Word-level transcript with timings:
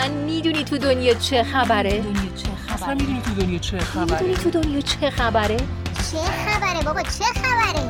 اصلا 0.00 0.14
می‌دونی 0.14 0.64
تو 0.64 0.78
دنیا 0.78 1.14
چه 1.14 1.42
خبره؟ 1.42 2.00
دنیا 2.00 2.34
چه 2.36 2.74
اصلا 2.74 2.94
می‌دونی 2.94 3.22
تو 3.22 3.34
دنیا 3.34 3.58
چه 3.58 3.78
خبره؟ 3.78 4.22
می‌دونی 4.22 4.34
تو 4.34 4.50
دنیا 4.50 4.80
چه 4.80 5.10
خبره؟ 5.10 5.56
چه 5.56 6.18
خبره 6.46 6.82
بابا؟ 6.84 7.02
چه 7.02 7.24
خبره؟ 7.24 7.80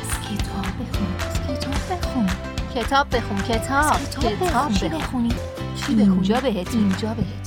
از 0.00 0.10
کتاب 0.26 0.66
بخون 0.80 1.08
از 1.20 1.58
کتاب 1.58 1.98
بخون. 1.98 2.26
کتاب 2.74 3.16
بخون 3.16 3.38
کتاب 3.38 3.96
کتاب 4.20 4.72
چی 4.72 4.88
بخونی؟ 4.88 5.28
چی 5.86 5.94
بخونی 5.94 6.02
اینجا 6.02 6.40
بهت 6.40 6.74
اینجا 6.74 7.14
بهت 7.14 7.46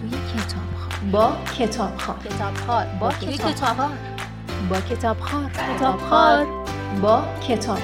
توی 0.00 0.10
کتاب 0.10 0.68
خواب. 0.78 1.10
با 1.10 1.36
کتاب 1.58 1.98
خار 1.98 2.16
کتاب 2.24 2.54
خار 2.66 2.86
با 3.00 3.12
کتاب 3.12 3.54
خار 3.76 3.90
با 4.70 4.80
کتاب 4.80 5.20
خار 5.20 5.50
کتاب 5.76 6.00
خار 6.10 6.46
با 7.02 7.24
کتاب 7.48 7.78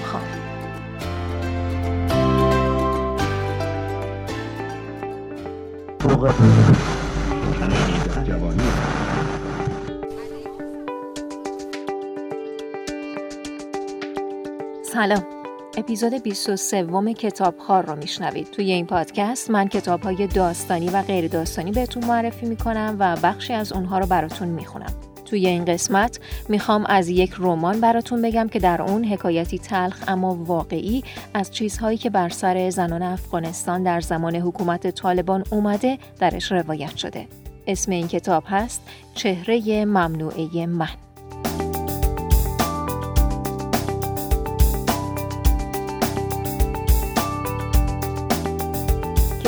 خار 6.04 6.35
سلام. 14.82 15.25
اپیزود 15.77 16.22
23 16.22 17.14
کتاب 17.14 17.58
خار 17.58 17.86
رو 17.86 17.96
میشنوید. 17.96 18.50
توی 18.50 18.72
این 18.72 18.86
پادکست 18.86 19.50
من 19.50 19.68
کتاب 19.68 20.03
های 20.03 20.27
داستانی 20.27 20.89
و 20.89 21.03
غیر 21.03 21.29
داستانی 21.29 21.72
بهتون 21.72 22.05
معرفی 22.05 22.46
می‌کنم 22.46 22.96
و 22.99 23.16
بخشی 23.22 23.52
از 23.52 23.72
اونها 23.72 23.99
رو 23.99 24.07
براتون 24.07 24.49
می‌خونم. 24.49 25.14
توی 25.25 25.46
این 25.46 25.64
قسمت 25.64 26.21
می‌خوام 26.49 26.87
از 26.87 27.09
یک 27.09 27.35
رمان 27.39 27.81
براتون 27.81 28.23
بگم 28.23 28.49
که 28.49 28.59
در 28.59 28.83
اون 28.83 29.05
حکایتی 29.05 29.59
تلخ 29.59 30.05
اما 30.09 30.35
واقعی 30.35 31.05
از 31.35 31.50
چیزهایی 31.50 31.99
که 31.99 32.11
بر 32.11 32.28
سر 32.28 32.70
زنان 32.70 33.03
افغانستان 33.03 33.83
در 33.83 34.00
زمان 34.00 34.37
حکومت 34.37 34.91
طالبان 34.91 35.45
اومده 35.50 35.98
درش 36.19 36.53
روایت 36.53 36.97
شده. 36.97 37.27
اسم 37.66 37.92
این 37.92 38.08
کتاب 38.08 38.44
هست 38.47 38.83
چهره 39.14 39.84
ممنوعه 39.84 40.66
من 40.66 41.03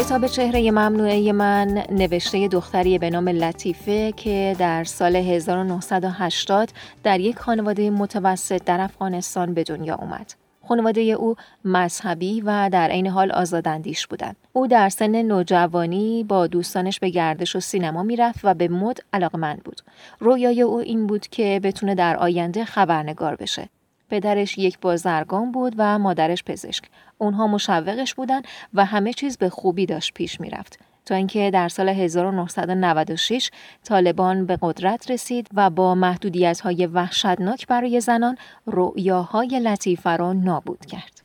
کتاب 0.06 0.26
چهره 0.26 0.70
ممنوعه 0.70 1.32
من 1.32 1.84
نوشته 1.90 2.48
دختری 2.48 2.98
به 2.98 3.10
نام 3.10 3.28
لطیفه 3.28 4.12
که 4.12 4.56
در 4.58 4.84
سال 4.84 5.16
1980 5.16 6.68
در 7.02 7.20
یک 7.20 7.38
خانواده 7.38 7.90
متوسط 7.90 8.64
در 8.64 8.80
افغانستان 8.80 9.54
به 9.54 9.64
دنیا 9.64 9.94
اومد. 9.94 10.32
خانواده 10.68 11.00
او 11.00 11.36
مذهبی 11.64 12.40
و 12.40 12.70
در 12.72 12.88
عین 12.88 13.06
حال 13.06 13.32
آزاداندیش 13.32 14.06
بودند. 14.06 14.36
او 14.52 14.66
در 14.66 14.88
سن 14.88 15.22
نوجوانی 15.22 16.24
با 16.24 16.46
دوستانش 16.46 17.00
به 17.00 17.10
گردش 17.10 17.56
و 17.56 17.60
سینما 17.60 18.02
می‌رفت 18.02 18.40
و 18.44 18.54
به 18.54 18.68
مد 18.68 18.98
علاقمند 19.12 19.62
بود. 19.62 19.80
رویای 20.20 20.62
او 20.62 20.78
این 20.78 21.06
بود 21.06 21.26
که 21.26 21.60
بتونه 21.62 21.94
در 21.94 22.16
آینده 22.16 22.64
خبرنگار 22.64 23.36
بشه. 23.36 23.68
پدرش 24.10 24.58
یک 24.58 24.78
بازرگان 24.80 25.52
بود 25.52 25.74
و 25.78 25.98
مادرش 25.98 26.44
پزشک. 26.44 26.84
اونها 27.18 27.46
مشوقش 27.46 28.14
بودن 28.14 28.42
و 28.74 28.84
همه 28.84 29.12
چیز 29.12 29.38
به 29.38 29.48
خوبی 29.48 29.86
داشت 29.86 30.14
پیش 30.14 30.40
می‌رفت. 30.40 30.78
تا 31.06 31.14
اینکه 31.14 31.50
در 31.50 31.68
سال 31.68 31.88
1996 31.88 33.50
طالبان 33.84 34.46
به 34.46 34.58
قدرت 34.62 35.10
رسید 35.10 35.48
و 35.54 35.70
با 35.70 35.94
محدودیت 35.94 36.60
های 36.60 36.86
وحشتناک 36.86 37.66
برای 37.66 38.00
زنان 38.00 38.38
رؤیاهای 38.66 39.60
لطیفه 39.60 40.16
را 40.16 40.32
نابود 40.32 40.86
کرد. 40.86 41.22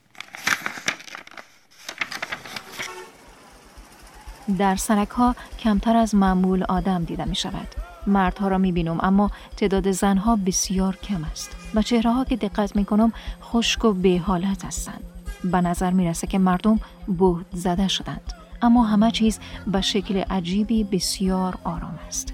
در 4.58 4.76
سرک 4.76 5.10
ها 5.10 5.36
کمتر 5.60 5.96
از 5.96 6.16
معمول 6.16 6.64
آدم 6.64 7.04
دیده 7.04 7.26
می 7.26 7.36
شود. 7.36 7.81
مردها 8.08 8.48
را 8.48 8.58
می 8.58 8.72
بینم 8.72 8.98
اما 9.02 9.32
تعداد 9.58 9.92
زنها 9.92 10.36
بسیار 10.36 10.96
کم 10.96 11.24
است 11.24 11.56
و 11.74 11.82
چهره 11.82 12.12
ها 12.12 12.26
که 12.26 12.36
دقت 12.36 12.76
می 12.76 12.86
کنم 12.86 13.14
خشک 13.42 13.86
و 13.86 13.94
به 13.94 14.22
حالت 14.26 14.66
هستند. 14.66 15.04
به 15.44 15.62
نظر 15.62 15.92
می 15.92 16.08
رسه 16.08 16.28
که 16.28 16.40
مردم 16.40 16.80
بهت 17.08 17.46
زده 17.54 17.88
شدند 17.88 18.34
اما 18.62 18.84
همه 18.84 19.12
چیز 19.12 19.40
به 19.68 19.82
شکل 19.82 20.18
عجیبی 20.18 20.84
بسیار 20.84 21.58
آرام 21.64 22.00
است. 22.08 22.34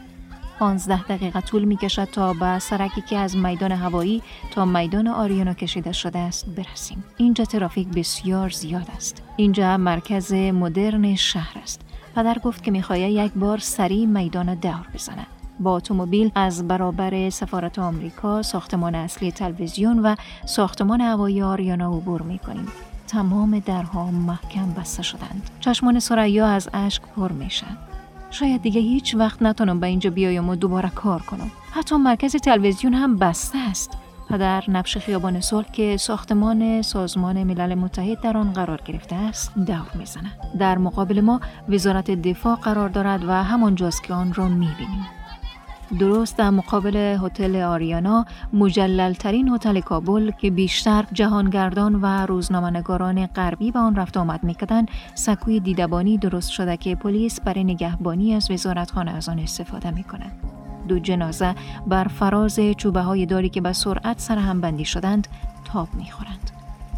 15 0.60 1.04
دقیقه 1.04 1.42
طول 1.42 1.64
می 1.64 1.78
کشد 1.78 2.04
تا 2.04 2.34
به 2.34 2.60
سرکی 2.60 3.02
که 3.02 3.18
از 3.18 3.38
میدان 3.38 3.72
هوایی 3.72 4.24
تا 4.52 4.66
میدان 4.66 5.08
آریانا 5.08 5.54
کشیده 5.54 5.92
شده 5.92 6.20
است 6.20 6.46
برسیم. 6.46 7.04
اینجا 7.18 7.46
ترافیک 7.46 7.88
بسیار 7.88 8.50
زیاد 8.50 8.88
است. 8.96 9.24
اینجا 9.36 9.78
مرکز 9.78 10.34
مدرن 10.34 11.16
شهر 11.16 11.58
است. 11.64 11.82
پدر 12.16 12.40
گفت 12.40 12.64
که 12.64 12.72
می‌خواهد 12.72 13.02
یک 13.02 13.32
بار 13.34 13.58
سریع 13.58 14.06
میدان 14.06 14.56
دور 14.56 14.88
بزنه. 14.94 15.28
با 15.60 15.76
اتومبیل 15.76 16.32
از 16.36 16.68
برابر 16.68 17.30
سفارت 17.30 17.80
آمریکا، 17.80 18.42
ساختمان 18.42 18.96
اصلی 18.96 19.32
تلویزیون 19.32 20.00
و 20.00 20.16
ساختمان 20.46 21.02
هوایی 21.02 21.42
آریانا 21.42 21.94
عبور 21.94 22.22
می‌کنیم. 22.22 22.68
تمام 23.08 23.60
درها 23.60 24.12
محکم 24.12 24.72
بسته 24.78 25.04
شدند. 25.04 25.50
چشمان 25.60 26.00
سریا 26.00 26.48
از 26.48 26.70
اشک 26.74 27.02
پر 27.16 27.32
میشن. 27.32 27.78
شاید 28.32 28.62
دیگه 28.62 28.82
هیچ 28.82 29.16
وقت 29.16 29.42
نتونم 29.42 29.80
به 29.80 29.88
اینجا 29.88 30.10
بیایم 30.10 30.50
و 30.50 30.56
دوباره 30.56 30.90
کار 30.90 31.22
کنم. 31.22 31.52
حتی 31.72 31.96
مرکز 31.96 32.36
تلویزیون 32.36 32.94
هم 32.94 33.18
بسته 33.18 33.58
است. 33.58 33.98
پدر 34.30 34.64
نبش 34.68 34.98
خیابان 34.98 35.42
صلح 35.42 35.72
که 35.72 35.98
ساختمان 35.98 36.82
سازمان 36.82 37.44
ملل 37.44 37.76
متحد 37.76 38.22
در 38.22 38.38
آن 38.38 38.54
قرار 38.54 38.82
گرفته 38.86 39.16
است 39.16 39.56
دور 39.56 39.92
می‌زنه. 39.96 40.32
در 40.60 40.78
مقابل 40.78 41.22
ما 41.22 41.42
وزارت 41.70 42.12
دفاع 42.12 42.56
قرار 42.56 42.90
دارد 42.90 43.26
و 43.26 43.32
همانجاست 43.32 44.04
که 44.04 44.14
آن 44.14 44.34
را 44.34 44.48
می‌بینیم. 44.48 45.06
درست 46.00 46.38
در 46.38 46.50
مقابل 46.50 46.96
هتل 46.96 47.56
آریانا 47.56 48.26
مجللترین 48.54 49.50
هتل 49.50 49.80
کابل 49.80 50.32
که 50.32 50.52
بیشتر 50.52 51.06
جهانگردان 51.14 51.96
و 51.96 52.06
روزنامه‌نگاران 52.26 53.26
غربی 53.26 53.72
به 53.72 53.80
آن 53.80 53.96
رفت 53.96 54.18
آمد 54.18 54.44
می‌کردند 54.44 54.88
سکوی 55.16 55.60
دیدبانی 55.60 56.18
درست 56.18 56.50
شده 56.50 56.78
که 56.78 56.96
پلیس 56.96 57.42
برای 57.42 57.64
نگهبانی 57.64 58.34
از 58.34 58.52
وزارتخانه 58.52 59.12
از 59.12 59.30
آن 59.30 59.40
استفاده 59.40 59.92
می‌کنند 59.92 60.32
دو 60.88 61.00
جنازه 61.00 61.56
بر 61.88 62.08
فراز 62.08 62.60
چوبه 62.78 63.02
های 63.02 63.26
داری 63.26 63.50
که 63.50 63.62
به 63.62 63.74
سرعت 63.74 64.20
سر 64.20 64.38
هم 64.38 64.62
بندی 64.62 64.86
شدند 64.86 65.28
تاب 65.66 65.88
می‌خورند. 65.94 66.57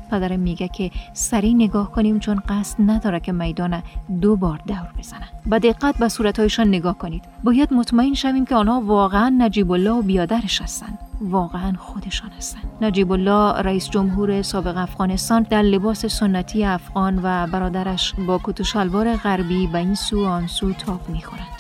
پدرم 0.10 0.40
میگه 0.40 0.68
که 0.68 0.92
سریع 1.14 1.54
نگاه 1.56 1.92
کنیم 1.92 2.20
چون 2.20 2.42
قصد 2.50 2.76
نداره 2.80 3.20
که 3.20 3.32
میدان 3.32 3.84
دو 4.22 4.36
بار 4.36 4.60
دور 4.68 4.90
بزنه. 5.00 5.28
با 5.46 5.58
دقت 5.58 5.98
به 5.98 6.10
صورتهایشان 6.10 6.68
نگاه 6.68 6.98
کنید. 6.98 7.24
باید 7.44 7.74
مطمئن 7.74 8.14
شویم 8.14 8.46
که 8.46 8.56
آنها 8.56 8.82
واقعا 8.82 9.36
نجیب 9.38 9.72
الله 9.72 9.92
و 9.92 10.02
بیادرش 10.02 10.62
هستند 10.62 11.00
واقعا 11.22 11.74
خودشان 11.78 12.30
هستند 12.38 12.64
نجیب 12.82 13.12
الله 13.12 13.62
رئیس 13.62 13.90
جمهور 13.90 14.42
سابق 14.42 14.78
افغانستان 14.78 15.44
در 15.44 15.62
لباس 15.62 16.06
سنتی 16.06 16.64
افغان 16.64 17.20
و 17.24 17.48
برادرش 17.48 18.14
با 18.28 18.40
کت 18.44 18.62
و 18.62 18.64
شلوار 18.64 19.16
غربی 19.16 19.68
به 19.68 19.78
این 19.78 19.96
سو 19.96 20.26
آن 20.26 20.48
سو 20.48 20.74
تاب 20.74 21.10
می‌خورند 21.10 21.59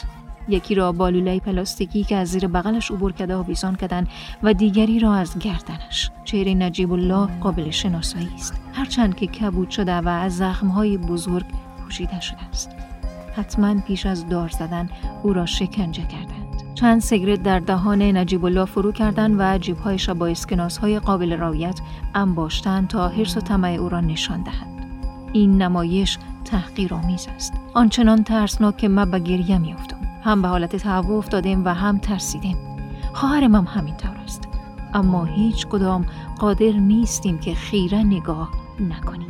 یکی 0.50 0.76
را 0.76 0.92
با 0.92 1.10
لوله 1.10 1.40
پلاستیکی 1.40 2.04
که 2.04 2.16
از 2.16 2.28
زیر 2.28 2.48
بغلش 2.48 2.92
عبور 2.92 3.12
کرده 3.12 3.36
آویزان 3.36 3.76
کردن 3.76 4.08
و 4.44 4.54
دیگری 4.54 5.00
را 5.00 5.14
از 5.14 5.40
گردنش. 5.40 6.12
چهره 6.24 6.54
نجیب 6.54 6.94
الله 6.94 7.28
قابل 7.40 7.70
شناسایی 7.70 8.30
است. 8.36 8.54
هرچند 8.74 9.16
که 9.16 9.28
کبود 9.28 9.70
شده 9.70 9.96
و 9.96 10.08
از 10.08 10.38
زخمهای 10.38 10.98
بزرگ 10.98 11.46
پوشیده 11.84 12.22
شده 12.22 12.44
است. 12.50 12.70
حتما 13.36 13.82
پیش 13.82 14.06
از 14.06 14.30
دار 14.30 14.50
زدن 14.50 14.90
او 15.24 15.34
را 15.34 15.46
شکنجه 15.46 16.04
کردند. 16.04 16.64
چند 16.76 17.02
سیگرت 17.02 17.44
در 17.44 17.60
دهان 17.60 18.02
نجیب 18.02 18.46
الله 18.46 18.66
فرو 18.66 18.92
کردند 18.92 19.36
و 19.40 19.58
جیبهایش 19.58 20.08
را 20.08 20.14
با 20.14 20.28
اسکناس 20.28 20.78
های 20.78 21.00
قابل 21.00 21.38
رایت 21.38 21.80
انباشتند 22.16 22.88
تا 22.88 23.08
حرس 23.08 23.38
و 23.38 23.42
طمع 23.42 23.68
او 23.68 23.90
را 23.90 24.02
نشان 24.02 24.44
دهند. 24.44 24.86
این 25.34 25.62
نمایش 25.62 26.18
تحقیرآمیز 26.46 27.28
است. 27.36 27.54
آنچنان 27.74 28.24
ترسناک 28.24 28.78
که 28.78 28.88
من 28.88 29.12
به 29.12 29.20
گریه 29.20 29.58
میافتم 29.58 29.99
هم 30.24 30.42
به 30.42 30.48
حالت 30.48 30.76
تهوع 30.76 31.18
افتادیم 31.18 31.66
و 31.66 31.70
هم 31.74 31.98
ترسیدیم. 31.98 32.58
خواهرم 33.14 33.56
هم 33.56 33.66
همینطور 33.66 34.18
است. 34.24 34.48
اما 34.94 35.26
هیچ 35.26 35.68
کدام 35.68 36.06
قادر 36.40 36.72
نیستیم 36.72 37.38
که 37.38 37.54
خیره 37.54 37.98
نگاه 37.98 38.52
نکنیم. 38.80 39.30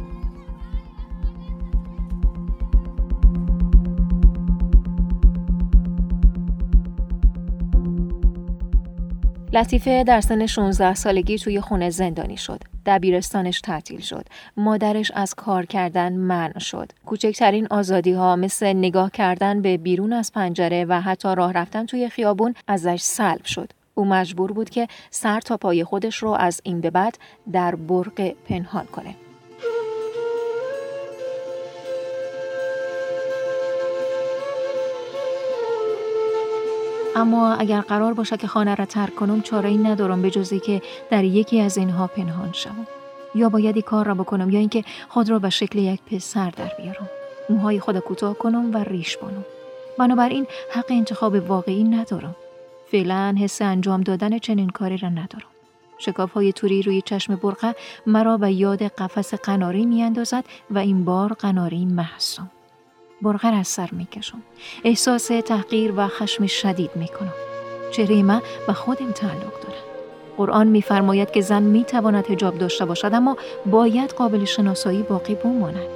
لطیفه 9.53 10.03
در 10.03 10.21
سن 10.21 10.45
16 10.45 10.93
سالگی 10.93 11.37
توی 11.37 11.61
خونه 11.61 11.89
زندانی 11.89 12.37
شد. 12.37 12.78
دبیرستانش 12.89 13.61
تعطیل 13.61 13.99
شد. 13.99 14.25
مادرش 14.57 15.11
از 15.15 15.35
کار 15.35 15.65
کردن 15.65 16.13
منع 16.13 16.59
شد. 16.59 16.91
کوچکترین 17.05 17.67
آزادی 17.71 18.11
ها 18.11 18.35
مثل 18.35 18.73
نگاه 18.73 19.11
کردن 19.11 19.61
به 19.61 19.77
بیرون 19.77 20.13
از 20.13 20.33
پنجره 20.33 20.85
و 20.85 21.01
حتی 21.01 21.35
راه 21.35 21.51
رفتن 21.53 21.85
توی 21.85 22.09
خیابون 22.09 22.53
ازش 22.67 23.01
سلب 23.01 23.45
شد. 23.45 23.71
او 23.95 24.05
مجبور 24.05 24.51
بود 24.51 24.69
که 24.69 24.87
سر 25.09 25.39
تا 25.39 25.57
پای 25.57 25.83
خودش 25.83 26.15
رو 26.17 26.29
از 26.29 26.61
این 26.63 26.81
به 26.81 26.89
بعد 26.89 27.17
در 27.51 27.75
برق 27.75 28.33
پنهان 28.45 28.85
کنه. 28.85 29.15
اما 37.19 37.53
اگر 37.53 37.81
قرار 37.81 38.13
باشه 38.13 38.37
که 38.37 38.47
خانه 38.47 38.75
را 38.75 38.85
ترک 38.85 39.15
کنم 39.15 39.41
چاره 39.41 39.69
ای 39.69 39.77
ندارم 39.77 40.21
به 40.21 40.29
جزی 40.29 40.59
که 40.59 40.81
در 41.09 41.23
یکی 41.23 41.61
از 41.61 41.77
اینها 41.77 42.07
پنهان 42.07 42.49
شوم. 42.53 42.87
یا 43.35 43.49
باید 43.49 43.75
این 43.75 43.81
کار 43.81 44.05
را 44.05 44.13
بکنم 44.13 44.49
یا 44.49 44.59
اینکه 44.59 44.83
خود 45.09 45.29
را 45.29 45.39
به 45.39 45.49
شکل 45.49 45.79
یک 45.79 46.01
پسر 46.01 46.49
در 46.49 46.71
بیارم. 46.77 47.09
موهای 47.49 47.79
خود 47.79 47.99
کوتاه 47.99 48.33
کنم 48.33 48.73
و 48.73 48.77
ریش 48.77 49.17
بانم. 49.17 49.45
بنابراین 49.97 50.47
حق 50.71 50.85
انتخاب 50.89 51.49
واقعی 51.49 51.83
ندارم. 51.83 52.35
فعلا 52.91 53.35
حس 53.39 53.61
انجام 53.61 54.01
دادن 54.01 54.37
چنین 54.37 54.69
کاری 54.69 54.97
را 54.97 55.09
ندارم. 55.09 55.49
شکاف 55.97 56.31
های 56.31 56.53
توری 56.53 56.81
روی 56.81 57.01
چشم 57.01 57.35
برقه 57.35 57.75
مرا 58.05 58.37
به 58.37 58.51
یاد 58.51 58.83
قفس 58.83 59.33
قناری 59.33 59.85
می 59.85 60.03
اندازد 60.03 60.43
و 60.71 60.77
این 60.77 61.05
بار 61.05 61.33
قناری 61.33 61.85
محسوم. 61.85 62.51
برقه 63.21 63.51
را 63.51 63.57
از 63.57 63.67
سر 63.67 63.89
می 63.91 64.05
کشم. 64.05 64.41
احساس 64.83 65.27
تحقیر 65.27 65.93
و 65.97 66.07
خشم 66.07 66.45
شدید 66.45 66.91
می 66.95 67.07
کنم. 67.07 67.33
چهره 67.91 68.23
من 68.23 68.41
به 68.67 68.73
خودم 68.73 69.11
تعلق 69.11 69.39
دارد. 69.39 69.83
قرآن 70.37 70.67
میفرماید 70.67 71.31
که 71.31 71.41
زن 71.41 71.63
می 71.63 71.83
تواند 71.83 72.31
هجاب 72.31 72.57
داشته 72.57 72.85
باشد 72.85 73.13
اما 73.13 73.37
باید 73.65 74.11
قابل 74.11 74.45
شناسایی 74.45 75.03
باقی 75.03 75.35
بماند. 75.35 75.87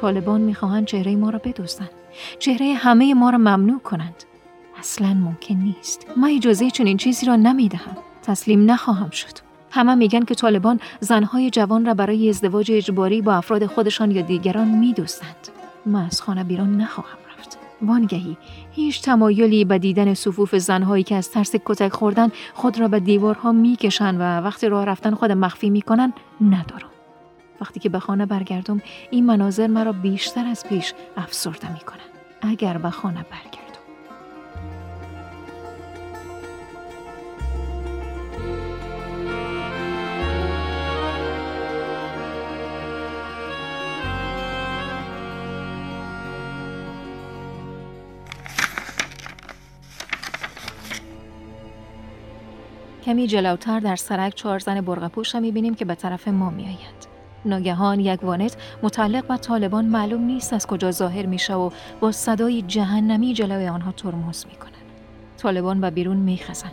طالبان 0.00 0.40
می‌خواهند 0.40 0.86
چهره 0.86 1.16
ما 1.16 1.30
را 1.30 1.38
بدوزند. 1.44 1.90
چهره 2.38 2.74
همه 2.74 3.14
ما 3.14 3.30
را 3.30 3.38
ممنوع 3.38 3.80
کنند. 3.80 4.24
اصلا 4.78 5.14
ممکن 5.14 5.54
نیست. 5.54 6.06
ما 6.16 6.26
اجازه 6.26 6.70
چنین 6.70 6.96
چیزی 6.96 7.26
را 7.26 7.36
نمی‌دهم. 7.36 7.96
تسلیم 8.22 8.70
نخواهم 8.70 9.10
شد. 9.10 9.46
همه 9.70 9.94
میگن 9.94 10.24
که 10.24 10.34
طالبان 10.34 10.80
زنهای 11.00 11.50
جوان 11.50 11.86
را 11.86 11.94
برای 11.94 12.28
ازدواج 12.28 12.72
اجباری 12.72 13.22
با 13.22 13.34
افراد 13.34 13.66
خودشان 13.66 14.10
یا 14.10 14.22
دیگران 14.22 14.68
میدوستند. 14.68 15.48
من 15.86 16.04
از 16.04 16.22
خانه 16.22 16.44
بیرون 16.44 16.76
نخواهم 16.76 17.18
رفت. 17.38 17.58
وانگهی 17.82 18.36
هیچ 18.72 19.02
تمایلی 19.02 19.64
به 19.64 19.78
دیدن 19.78 20.14
صفوف 20.14 20.54
زنهایی 20.54 21.04
که 21.04 21.14
از 21.14 21.30
ترس 21.30 21.54
کتک 21.64 21.92
خوردن 21.92 22.28
خود 22.54 22.80
را 22.80 22.88
به 22.88 23.00
دیوارها 23.00 23.52
می‌کشند 23.52 24.20
و 24.20 24.22
وقتی 24.22 24.68
راه 24.68 24.84
رفتن 24.84 25.14
خود 25.14 25.32
مخفی 25.32 25.70
می‌کنن 25.70 26.12
ندارم. 26.40 26.90
وقتی 27.60 27.80
که 27.80 27.88
به 27.88 27.98
خانه 27.98 28.26
برگردم 28.26 28.82
این 29.10 29.26
مناظر 29.26 29.66
مرا 29.66 29.92
بیشتر 29.92 30.46
از 30.46 30.66
پیش 30.66 30.94
افسرده 31.16 31.72
می‌کنن. 31.72 31.98
اگر 32.42 32.78
به 32.78 32.90
خانه 32.90 33.24
برگردم. 33.30 33.65
کمی 53.06 53.26
جلوتر 53.26 53.80
در 53.80 53.96
سرک 53.96 54.34
چهار 54.34 54.58
زن 54.58 54.80
برغ 54.80 55.08
پوش 55.08 55.34
را 55.34 55.40
می‌بینیم 55.40 55.74
که 55.74 55.84
به 55.84 55.94
طرف 55.94 56.28
ما 56.28 56.50
میآیند. 56.50 57.06
ناگهان 57.44 58.00
یک 58.00 58.24
وانت 58.24 58.56
متعلق 58.82 59.26
به 59.26 59.36
طالبان 59.36 59.84
معلوم 59.84 60.22
نیست 60.22 60.52
از 60.52 60.66
کجا 60.66 60.90
ظاهر 60.90 61.26
میشه 61.26 61.54
و 61.54 61.70
با 62.00 62.12
صدای 62.12 62.62
جهنمی 62.62 63.34
جلوی 63.34 63.68
آنها 63.68 63.92
ترمز 63.92 64.46
می‌کنن. 64.46 64.72
طالبان 65.38 65.80
به 65.80 65.90
بیرون 65.90 66.16
میخزن. 66.16 66.70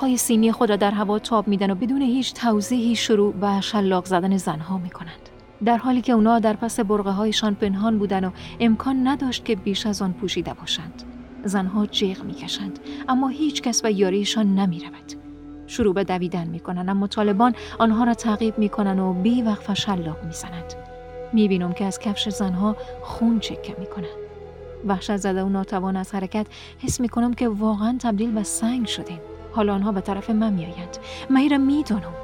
های 0.00 0.16
سیمی 0.16 0.52
خود 0.52 0.70
را 0.70 0.76
در 0.76 0.90
هوا 0.90 1.18
تاب 1.18 1.48
میدن 1.48 1.70
و 1.70 1.74
بدون 1.74 2.02
هیچ 2.02 2.34
توضیحی 2.34 2.96
شروع 2.96 3.32
به 3.32 3.60
شلاق 3.60 4.04
زدن 4.04 4.36
زنها 4.36 4.78
می‌کنند. 4.78 5.28
در 5.64 5.76
حالی 5.76 6.00
که 6.00 6.12
اونا 6.12 6.38
در 6.38 6.56
پس 6.56 6.80
برغه 6.80 7.10
هایشان 7.10 7.54
پنهان 7.54 7.98
بودن 7.98 8.24
و 8.24 8.30
امکان 8.60 9.08
نداشت 9.08 9.44
که 9.44 9.56
بیش 9.56 9.86
از 9.86 10.02
آن 10.02 10.12
پوشیده 10.12 10.54
باشند. 10.54 11.02
زنها 11.44 11.86
جیغ 11.86 12.24
می‌کشند 12.24 12.78
اما 13.08 13.28
هیچ 13.28 13.62
کس 13.62 13.82
به 13.82 13.92
یاریشان 13.92 14.54
نمی‌رود. 14.54 15.25
شروع 15.66 15.94
به 15.94 16.04
دویدن 16.04 16.46
می‌کنن. 16.46 16.88
اما 16.88 17.06
طالبان 17.06 17.54
آنها 17.78 18.04
را 18.04 18.14
تعقیب 18.14 18.58
می‌کنن 18.58 18.98
و 18.98 19.12
بی 19.12 19.42
وقف 19.42 19.74
شلاق 19.74 20.24
می‌زنند. 20.24 20.74
می‌بینم 21.32 21.72
که 21.72 21.84
از 21.84 21.98
کفش 21.98 22.28
زنها 22.28 22.76
خون 23.02 23.40
چکه 23.40 23.76
می‌کنن. 23.78 24.16
وحشت 24.86 25.16
زده 25.16 25.42
و 25.42 25.48
ناتوان 25.48 25.96
از 25.96 26.14
حرکت 26.14 26.46
حس 26.78 27.00
می‌کنم 27.00 27.34
که 27.34 27.48
واقعا 27.48 27.96
تبدیل 28.00 28.30
به 28.30 28.42
سنگ 28.42 28.86
شدیم. 28.86 29.20
حالا 29.52 29.74
آنها 29.74 29.92
به 29.92 30.00
طرف 30.00 30.30
من 30.30 30.52
میآیند. 30.52 30.96
من 31.30 31.50
را 31.50 31.58
می‌دانم. 31.58 32.14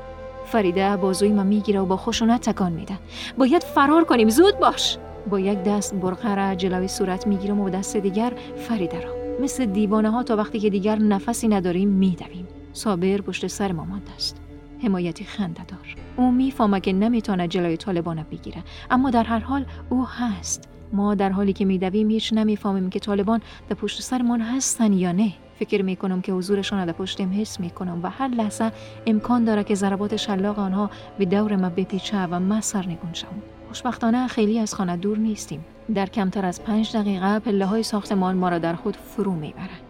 فریده 0.46 0.96
بازوی 0.96 1.32
من 1.32 1.46
می‌گیره 1.46 1.80
و 1.80 1.86
با 1.86 1.96
خشونت 1.96 2.40
تکان 2.40 2.72
میده. 2.72 2.98
باید 3.38 3.62
فرار 3.62 4.04
کنیم. 4.04 4.28
زود 4.28 4.58
باش! 4.58 4.98
با 5.30 5.40
یک 5.40 5.62
دست 5.62 5.94
برقه 5.94 6.34
را 6.34 6.54
جلوی 6.54 6.88
صورت 6.88 7.26
می‌گیرم 7.26 7.60
و 7.60 7.62
با 7.62 7.70
دست 7.70 7.96
دیگر 7.96 8.32
فریده 8.56 9.00
را. 9.00 9.10
مثل 9.42 9.66
دیوانه 9.66 10.10
ها 10.10 10.22
تا 10.22 10.36
وقتی 10.36 10.58
که 10.58 10.70
دیگر 10.70 10.96
نفسی 10.96 11.48
نداریم 11.48 11.88
میدویم. 11.88 12.48
صابر 12.72 13.20
پشت 13.20 13.46
سر 13.46 13.72
ما 13.72 13.84
مانده 13.84 14.12
است. 14.12 14.36
حمایتی 14.82 15.24
خنده 15.24 15.64
دار. 15.64 15.96
او 16.16 16.32
می‌فهمه 16.32 16.80
که 16.80 16.92
نمی‌تونه 16.92 17.48
جلوی 17.48 17.76
طالبان 17.76 18.26
بگیره. 18.30 18.62
اما 18.90 19.10
در 19.10 19.24
هر 19.24 19.38
حال 19.38 19.64
او 19.90 20.06
هست. 20.06 20.68
ما 20.92 21.14
در 21.14 21.30
حالی 21.30 21.52
که 21.52 21.64
میدویم 21.64 22.10
هیچ 22.10 22.32
نمی‌فهمیم 22.32 22.90
که 22.90 23.00
طالبان 23.00 23.40
در 23.68 23.74
پشت 23.74 24.02
سرمان 24.02 24.40
هستن 24.40 24.92
یا 24.92 25.12
نه. 25.12 25.32
فکر 25.58 25.82
می‌کنم 25.82 26.20
که 26.20 26.32
حضورشان 26.32 26.86
در 26.86 26.92
پشتم 26.92 27.32
حس 27.32 27.60
می‌کنم 27.60 28.00
و 28.02 28.10
هر 28.10 28.28
لحظه 28.28 28.72
امکان 29.06 29.44
داره 29.44 29.64
که 29.64 29.74
ضربات 29.74 30.16
شلاق 30.16 30.58
آنها 30.58 30.90
به 31.18 31.24
دور 31.24 31.56
ما 31.56 31.68
بپیچه 31.68 32.26
و 32.26 32.40
من 32.40 32.60
سرنگون 32.60 33.12
شوم. 33.12 33.42
خوشبختانه 33.68 34.28
خیلی 34.28 34.58
از 34.58 34.74
خانه 34.74 34.96
دور 34.96 35.18
نیستیم. 35.18 35.64
در 35.94 36.06
کمتر 36.06 36.46
از 36.46 36.62
پنج 36.62 36.96
دقیقه 36.96 37.38
پله 37.38 37.66
های 37.66 37.82
ساختمان 37.82 38.36
ما 38.36 38.48
را 38.48 38.58
در 38.58 38.74
خود 38.74 38.96
فرو 38.96 39.32
می‌برند 39.34 39.81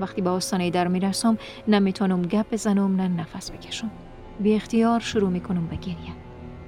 وقتی 0.00 0.22
به 0.22 0.30
آستانه 0.30 0.70
در 0.70 0.88
می‌رسم 0.88 1.38
نه 1.68 1.78
می‌تونم 1.78 2.22
گپ 2.22 2.46
بزنم 2.52 2.96
نه 2.96 3.08
نفس 3.08 3.50
بکشم. 3.50 3.90
بی 4.40 4.54
اختیار 4.54 5.00
شروع 5.00 5.30
می‌کنم 5.30 5.66
به 5.66 5.76
گریه. 5.76 6.12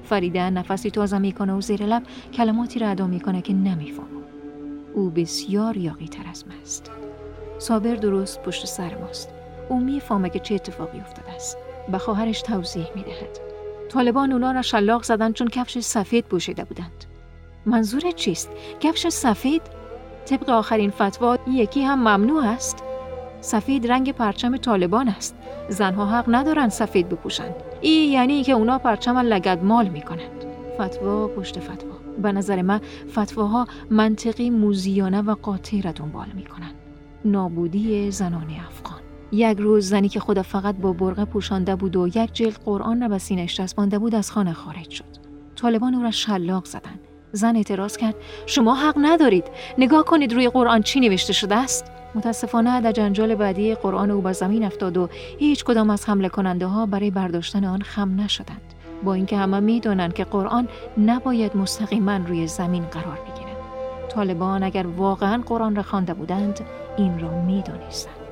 فریده 0.04 0.50
نفسی 0.50 0.90
تازه 0.90 1.18
می‌کنه 1.18 1.52
و 1.52 1.60
زیر 1.60 1.86
لب 1.86 2.02
کلماتی 2.34 2.78
را 2.78 2.88
ادا 2.88 3.06
می‌کنه 3.06 3.42
که 3.42 3.52
نمی‌فهمم. 3.52 4.24
او 4.94 5.10
بسیار 5.10 5.76
یاقی 5.76 6.08
تر 6.08 6.30
از 6.30 6.44
ماست 6.48 6.90
صابر 7.58 7.94
درست 7.94 8.42
پشت 8.42 8.66
سر 8.66 8.98
ماست. 8.98 9.28
او 9.68 9.80
می‌فهمه 9.80 10.30
که 10.30 10.38
چه 10.38 10.54
اتفاقی 10.54 11.00
افتاده 11.00 11.32
است. 11.32 11.58
به 11.92 11.98
خواهرش 11.98 12.42
توضیح 12.42 12.86
می‌دهد. 12.94 13.38
طالبان 13.88 14.32
اونا 14.32 14.52
را 14.52 14.62
شلاق 14.62 15.02
زدن 15.02 15.32
چون 15.32 15.48
کفش 15.48 15.78
سفید 15.78 16.24
پوشیده 16.24 16.64
بودند. 16.64 17.04
منظور 17.66 18.10
چیست؟ 18.10 18.50
کفش 18.80 19.08
سفید؟ 19.08 19.62
طبق 20.26 20.50
آخرین 20.50 20.90
فتوا 20.90 21.38
یکی 21.48 21.82
هم 21.82 21.98
ممنوع 21.98 22.44
است. 22.44 22.84
سفید 23.44 23.86
رنگ 23.86 24.12
پرچم 24.12 24.56
طالبان 24.56 25.08
است. 25.08 25.36
زنها 25.68 26.06
حق 26.06 26.24
ندارند 26.28 26.70
سفید 26.70 27.08
بپوشند 27.08 27.54
این 27.80 28.12
یعنی 28.12 28.42
که 28.42 28.52
اونا 28.52 28.78
پرچم 28.78 29.18
لگد 29.18 29.64
مال 29.64 29.88
می‌کنند. 29.88 30.44
فتوا 30.74 31.28
پشت 31.28 31.60
فتوا. 31.60 31.94
به 32.22 32.32
نظر 32.32 32.62
من 32.62 32.80
فتواها 33.12 33.66
منطقی 33.90 34.50
موزیانه 34.50 35.22
و 35.22 35.34
قاطع 35.34 35.80
را 35.80 35.92
دنبال 35.92 36.26
می‌کنند 36.34 36.74
نابودی 37.24 38.10
زنان 38.10 38.46
افغان. 38.66 39.00
یک 39.32 39.58
روز 39.58 39.88
زنی 39.88 40.08
که 40.08 40.20
خود 40.20 40.42
فقط 40.42 40.74
با 40.74 40.92
برقه 40.92 41.24
پوشانده 41.24 41.76
بود 41.76 41.96
و 41.96 42.08
یک 42.08 42.32
جلد 42.32 42.58
قرآن 42.64 43.00
را 43.00 43.08
به 43.08 43.18
سینش 43.18 43.56
چسبانده 43.56 43.98
بود 43.98 44.14
از 44.14 44.30
خانه 44.30 44.52
خارج 44.52 44.90
شد. 44.90 45.04
طالبان 45.56 45.94
او 45.94 46.02
را 46.02 46.10
شلاق 46.10 46.64
زدند 46.64 47.00
زن 47.32 47.56
اعتراض 47.56 47.96
کرد 47.96 48.14
شما 48.46 48.74
حق 48.74 48.94
ندارید. 48.98 49.44
نگاه 49.78 50.04
کنید 50.04 50.32
روی 50.32 50.48
قرآن 50.48 50.82
چی 50.82 51.00
نوشته 51.00 51.32
شده 51.32 51.54
است؟ 51.54 51.93
متاسفانه 52.14 52.80
در 52.80 52.92
جنجال 52.92 53.34
بعدی 53.34 53.74
قرآن 53.74 54.10
او 54.10 54.20
به 54.20 54.32
زمین 54.32 54.64
افتاد 54.64 54.96
و 54.96 55.08
هیچ 55.38 55.64
کدام 55.64 55.90
از 55.90 56.08
حمله 56.08 56.28
کننده 56.28 56.66
ها 56.66 56.86
برای 56.86 57.10
برداشتن 57.10 57.64
آن 57.64 57.82
خم 57.82 58.20
نشدند. 58.20 58.74
با 59.02 59.14
اینکه 59.14 59.36
همه 59.36 59.60
می‌دانند 59.60 60.14
که 60.14 60.24
قرآن 60.24 60.68
نباید 60.98 61.56
مستقیما 61.56 62.16
روی 62.16 62.46
زمین 62.46 62.84
قرار 62.84 63.18
بگیرد. 63.20 63.56
طالبان 64.08 64.62
اگر 64.62 64.86
واقعا 64.86 65.42
قرآن 65.46 65.76
را 65.76 65.82
خوانده 65.82 66.14
بودند 66.14 66.60
این 66.96 67.20
را 67.20 67.42
می‌دانستند. 67.42 68.23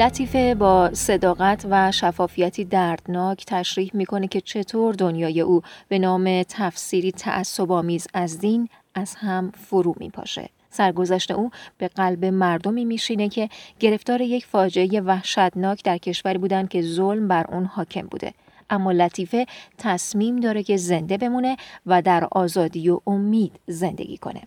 لطیفه 0.00 0.54
با 0.54 0.90
صداقت 0.94 1.66
و 1.70 1.92
شفافیتی 1.92 2.64
دردناک 2.64 3.44
تشریح 3.46 3.90
می‌کنه 3.94 4.28
که 4.28 4.40
چطور 4.40 4.94
دنیای 4.94 5.40
او 5.40 5.62
به 5.88 5.98
نام 5.98 6.42
تفسیری 6.42 7.12
تعصب‌آمیز 7.12 8.06
از 8.14 8.38
دین 8.38 8.68
از 8.94 9.14
هم 9.14 9.52
فرو 9.68 9.94
میپاشه. 9.98 10.48
سرگذشت 10.70 11.30
او 11.30 11.50
به 11.78 11.88
قلب 11.88 12.24
مردمی 12.24 12.84
میشینه 12.84 13.28
که 13.28 13.48
گرفتار 13.80 14.20
یک 14.20 14.46
فاجعه 14.46 15.00
وحشتناک 15.00 15.84
در 15.84 15.98
کشوری 15.98 16.38
بودند 16.38 16.68
که 16.68 16.82
ظلم 16.82 17.28
بر 17.28 17.46
اون 17.48 17.64
حاکم 17.64 18.06
بوده. 18.06 18.32
اما 18.70 18.92
لطیفه 18.92 19.46
تصمیم 19.78 20.40
داره 20.40 20.62
که 20.62 20.76
زنده 20.76 21.16
بمونه 21.18 21.56
و 21.86 22.02
در 22.02 22.28
آزادی 22.32 22.90
و 22.90 23.00
امید 23.06 23.52
زندگی 23.66 24.16
کنه. 24.16 24.40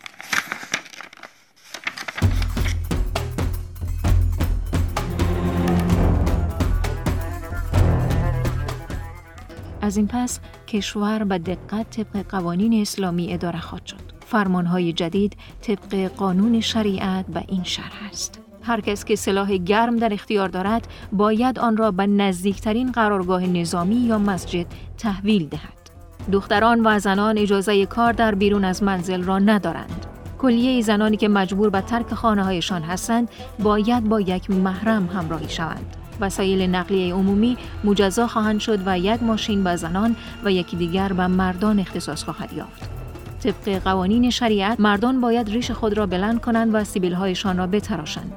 از 9.84 9.98
این 9.98 10.08
پس 10.08 10.40
کشور 10.68 11.24
به 11.24 11.38
دقت 11.38 11.90
طبق 11.90 12.26
قوانین 12.30 12.82
اسلامی 12.82 13.34
اداره 13.34 13.60
خواهد 13.60 13.86
شد. 13.86 13.98
فرمانهای 14.26 14.94
جدید 14.94 15.38
طبق 15.62 16.08
قانون 16.08 16.62
شریعت 16.62 17.26
به 17.26 17.44
این 17.48 17.64
شرح 17.64 18.10
است. 18.12 18.40
هر 18.62 18.82
کس 18.82 19.06
که 19.06 19.16
سلاح 19.16 19.58
گرم 19.58 19.96
در 19.96 20.14
اختیار 20.14 20.50
دارد 20.50 20.88
باید 21.12 21.60
آن 21.60 21.78
را 21.78 21.92
به 21.92 22.08
نزدیکترین 22.08 22.92
قرارگاه 22.92 23.46
نظامی 23.46 23.96
یا 23.96 24.18
مسجد 24.18 24.66
تحویل 24.98 25.48
دهد. 25.48 25.90
دختران 26.32 26.82
و 26.86 27.00
زنان 27.00 27.38
اجازه 27.38 27.86
کار 27.86 28.14
در 28.14 28.36
بیرون 28.36 28.64
از 28.64 28.84
منزل 28.84 29.24
را 29.24 29.40
ندارند. 29.40 30.06
کلیه 30.38 30.82
زنانی 30.82 31.18
که 31.18 31.28
مجبور 31.28 31.70
به 31.70 31.82
ترک 31.82 32.14
خانه 32.14 32.44
هایشان 32.44 32.82
هستند 32.82 33.30
باید 33.60 34.10
با 34.10 34.22
یک 34.22 34.50
محرم 34.50 35.08
همراهی 35.08 35.50
شوند. 35.50 36.03
وسایل 36.20 36.62
نقلیه 36.62 37.14
عمومی 37.14 37.58
مجزا 37.84 38.28
خواهند 38.28 38.60
شد 38.60 38.80
و 38.86 39.00
یک 39.00 39.24
ماشین 39.24 39.64
به 39.64 39.76
زنان 39.76 40.16
و 40.44 40.52
یکی 40.52 40.78
دیگر 40.78 41.14
به 41.14 41.28
مردان 41.28 41.80
اختصاص 41.80 42.24
خواهد 42.24 42.54
یافت. 42.54 42.90
طبق 43.44 43.84
قوانین 43.84 44.30
شریعت 44.30 44.80
مردان 44.80 45.22
باید 45.22 45.50
ریش 45.50 45.72
خود 45.72 45.98
را 45.98 46.06
بلند 46.06 46.42
کنند 46.42 46.70
و 46.74 46.84
سیبیل 46.84 47.14
هایشان 47.14 47.58
را 47.58 47.68
بتراشند. 47.68 48.34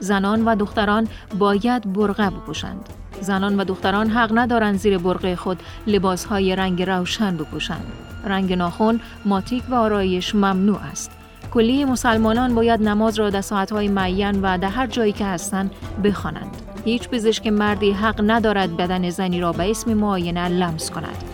زنان 0.00 0.44
و 0.44 0.54
دختران 0.54 1.08
باید 1.38 1.92
برقه 1.92 2.30
بپوشند. 2.30 2.88
زنان 3.20 3.60
و 3.60 3.64
دختران 3.64 4.10
حق 4.10 4.30
ندارند 4.34 4.78
زیر 4.78 4.98
برقه 4.98 5.36
خود 5.36 5.62
لباس 5.86 6.24
های 6.24 6.56
رنگ 6.56 6.82
روشن 6.82 7.36
بپوشند. 7.36 7.86
رنگ 8.24 8.52
ناخن، 8.52 9.00
ماتیک 9.24 9.62
و 9.70 9.74
آرایش 9.74 10.34
ممنوع 10.34 10.80
است. 10.90 11.10
کلی 11.50 11.84
مسلمانان 11.84 12.54
باید 12.54 12.82
نماز 12.82 13.18
را 13.18 13.30
در 13.30 13.40
ساعتهای 13.40 13.88
معین 13.88 14.40
و 14.42 14.58
در 14.58 14.68
هر 14.68 14.86
جایی 14.86 15.12
که 15.12 15.24
هستند 15.24 15.70
بخوانند. 16.04 16.67
هیچ 16.88 17.08
پزشک 17.08 17.46
مردی 17.46 17.92
حق 17.92 18.20
ندارد 18.26 18.76
بدن 18.76 19.10
زنی 19.10 19.40
را 19.40 19.52
به 19.52 19.70
اسم 19.70 19.94
معاینه 19.94 20.48
لمس 20.48 20.90
کند. 20.90 21.24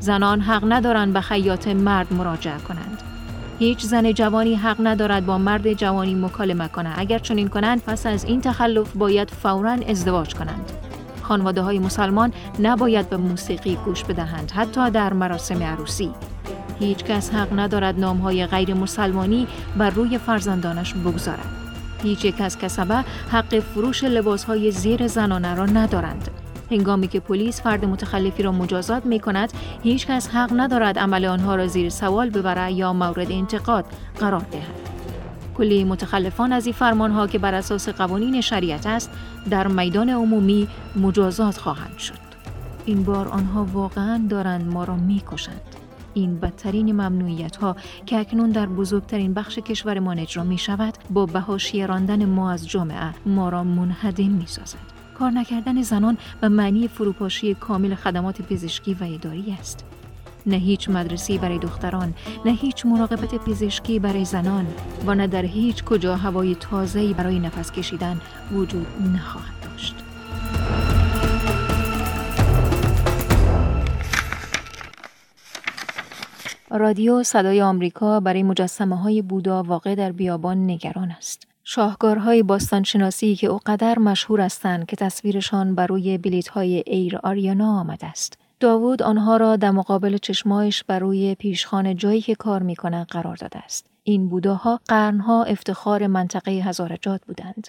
زنان 0.00 0.40
حق 0.40 0.64
ندارند 0.68 1.12
به 1.12 1.20
خیاط 1.20 1.68
مرد 1.68 2.12
مراجعه 2.12 2.58
کنند. 2.58 3.02
هیچ 3.58 3.82
زن 3.82 4.12
جوانی 4.12 4.54
حق 4.54 4.76
ندارد 4.80 5.26
با 5.26 5.38
مرد 5.38 5.72
جوانی 5.72 6.14
مکالمه 6.14 6.68
کنند. 6.68 6.94
اگر 6.98 7.18
چنین 7.18 7.48
کنند 7.48 7.82
پس 7.82 8.06
از 8.06 8.24
این 8.24 8.40
تخلف 8.40 8.92
باید 8.92 9.30
فورا 9.30 9.76
ازدواج 9.88 10.34
کنند. 10.34 10.72
خانواده 11.22 11.62
های 11.62 11.78
مسلمان 11.78 12.32
نباید 12.58 13.10
به 13.10 13.16
موسیقی 13.16 13.78
گوش 13.84 14.04
بدهند 14.04 14.50
حتی 14.50 14.90
در 14.90 15.12
مراسم 15.12 15.62
عروسی. 15.62 16.10
هیچ 16.80 17.04
کس 17.04 17.30
حق 17.30 17.58
ندارد 17.58 18.00
نام 18.00 18.18
های 18.18 18.46
غیر 18.46 18.74
مسلمانی 18.74 19.46
بر 19.76 19.90
روی 19.90 20.18
فرزندانش 20.18 20.94
بگذارد. 20.94 21.69
هیچ 22.02 22.24
یک 22.24 22.40
از 22.40 22.58
کسبه 22.58 23.04
حق 23.30 23.60
فروش 23.60 24.04
لباس 24.04 24.44
های 24.44 24.70
زیر 24.70 25.06
زنانه 25.06 25.54
را 25.54 25.66
ندارند. 25.66 26.30
هنگامی 26.70 27.08
که 27.08 27.20
پلیس 27.20 27.62
فرد 27.62 27.84
متخلفی 27.84 28.42
را 28.42 28.52
مجازات 28.52 29.06
می 29.06 29.20
کند، 29.20 29.52
هیچ 29.82 30.06
کس 30.06 30.28
حق 30.28 30.50
ندارد 30.56 30.98
عمل 30.98 31.24
آنها 31.24 31.54
را 31.54 31.66
زیر 31.66 31.88
سوال 31.88 32.30
ببرد 32.30 32.72
یا 32.72 32.92
مورد 32.92 33.32
انتقاد 33.32 33.84
قرار 34.18 34.40
دهد. 34.40 34.90
کلی 35.56 35.84
متخلفان 35.84 36.52
از 36.52 36.66
این 36.66 36.74
فرمان 36.74 37.10
ها 37.10 37.26
که 37.26 37.38
بر 37.38 37.54
اساس 37.54 37.88
قوانین 37.88 38.40
شریعت 38.40 38.86
است 38.86 39.10
در 39.50 39.66
میدان 39.66 40.10
عمومی 40.10 40.68
مجازات 40.96 41.58
خواهند 41.58 41.98
شد. 41.98 42.14
این 42.84 43.02
بار 43.02 43.28
آنها 43.28 43.64
واقعا 43.64 44.26
دارند 44.28 44.72
ما 44.72 44.84
را 44.84 44.96
می‌کشند. 44.96 45.69
این 46.14 46.40
بدترین 46.40 46.92
ممنوعیت 46.92 47.56
ها 47.56 47.76
که 48.06 48.18
اکنون 48.18 48.50
در 48.50 48.66
بزرگترین 48.66 49.34
بخش 49.34 49.58
کشورمان 49.58 50.18
اجرا 50.18 50.44
می 50.44 50.58
شود 50.58 50.94
با 51.10 51.26
بهاشی 51.26 51.86
راندن 51.86 52.24
ما 52.24 52.50
از 52.50 52.68
جامعه 52.68 53.14
ما 53.26 53.48
را 53.48 53.64
منهدم 53.64 54.28
می 54.28 54.46
سازد. 54.46 55.00
کار 55.18 55.30
نکردن 55.30 55.82
زنان 55.82 56.18
و 56.42 56.48
معنی 56.48 56.88
فروپاشی 56.88 57.54
کامل 57.54 57.94
خدمات 57.94 58.42
پزشکی 58.42 58.94
و 58.94 59.04
اداری 59.04 59.56
است. 59.60 59.84
نه 60.46 60.56
هیچ 60.56 60.88
مدرسه 60.88 61.38
برای 61.38 61.58
دختران، 61.58 62.14
نه 62.44 62.52
هیچ 62.52 62.86
مراقبت 62.86 63.34
پزشکی 63.34 63.98
برای 63.98 64.24
زنان 64.24 64.66
و 65.06 65.14
نه 65.14 65.26
در 65.26 65.42
هیچ 65.42 65.84
کجا 65.84 66.16
هوای 66.16 66.54
تازه‌ای 66.54 67.14
برای 67.14 67.38
نفس 67.38 67.72
کشیدن 67.72 68.20
وجود 68.52 68.86
نخواهد 69.14 69.59
رادیو 76.70 77.22
صدای 77.22 77.62
آمریکا 77.62 78.20
برای 78.20 78.42
مجسمه 78.42 78.96
های 78.96 79.22
بودا 79.22 79.62
واقع 79.62 79.94
در 79.94 80.12
بیابان 80.12 80.70
نگران 80.70 81.10
است. 81.10 81.46
شاهکارهای 81.64 82.42
باستانشناسی 82.42 83.36
که 83.36 83.46
اوقدر 83.46 83.98
مشهور 83.98 84.40
هستند 84.40 84.86
که 84.86 84.96
تصویرشان 84.96 85.74
بر 85.74 85.86
روی 85.86 86.18
بلیت 86.18 86.48
های 86.48 86.82
ایر 86.86 87.16
آریانا 87.16 87.80
آمده 87.80 88.06
است. 88.06 88.38
داوود 88.60 89.02
آنها 89.02 89.36
را 89.36 89.56
در 89.56 89.70
مقابل 89.70 90.16
چشمایش 90.16 90.84
بر 90.84 90.98
روی 90.98 91.34
پیشخان 91.34 91.96
جایی 91.96 92.20
که 92.20 92.34
کار 92.34 92.62
می 92.62 92.74
قرار 92.74 93.36
داده 93.36 93.58
است. 93.58 93.86
این 94.02 94.28
بوداها 94.28 94.80
قرنها 94.88 95.44
افتخار 95.44 96.06
منطقه 96.06 96.50
هزارجات 96.50 97.20
بودند. 97.26 97.68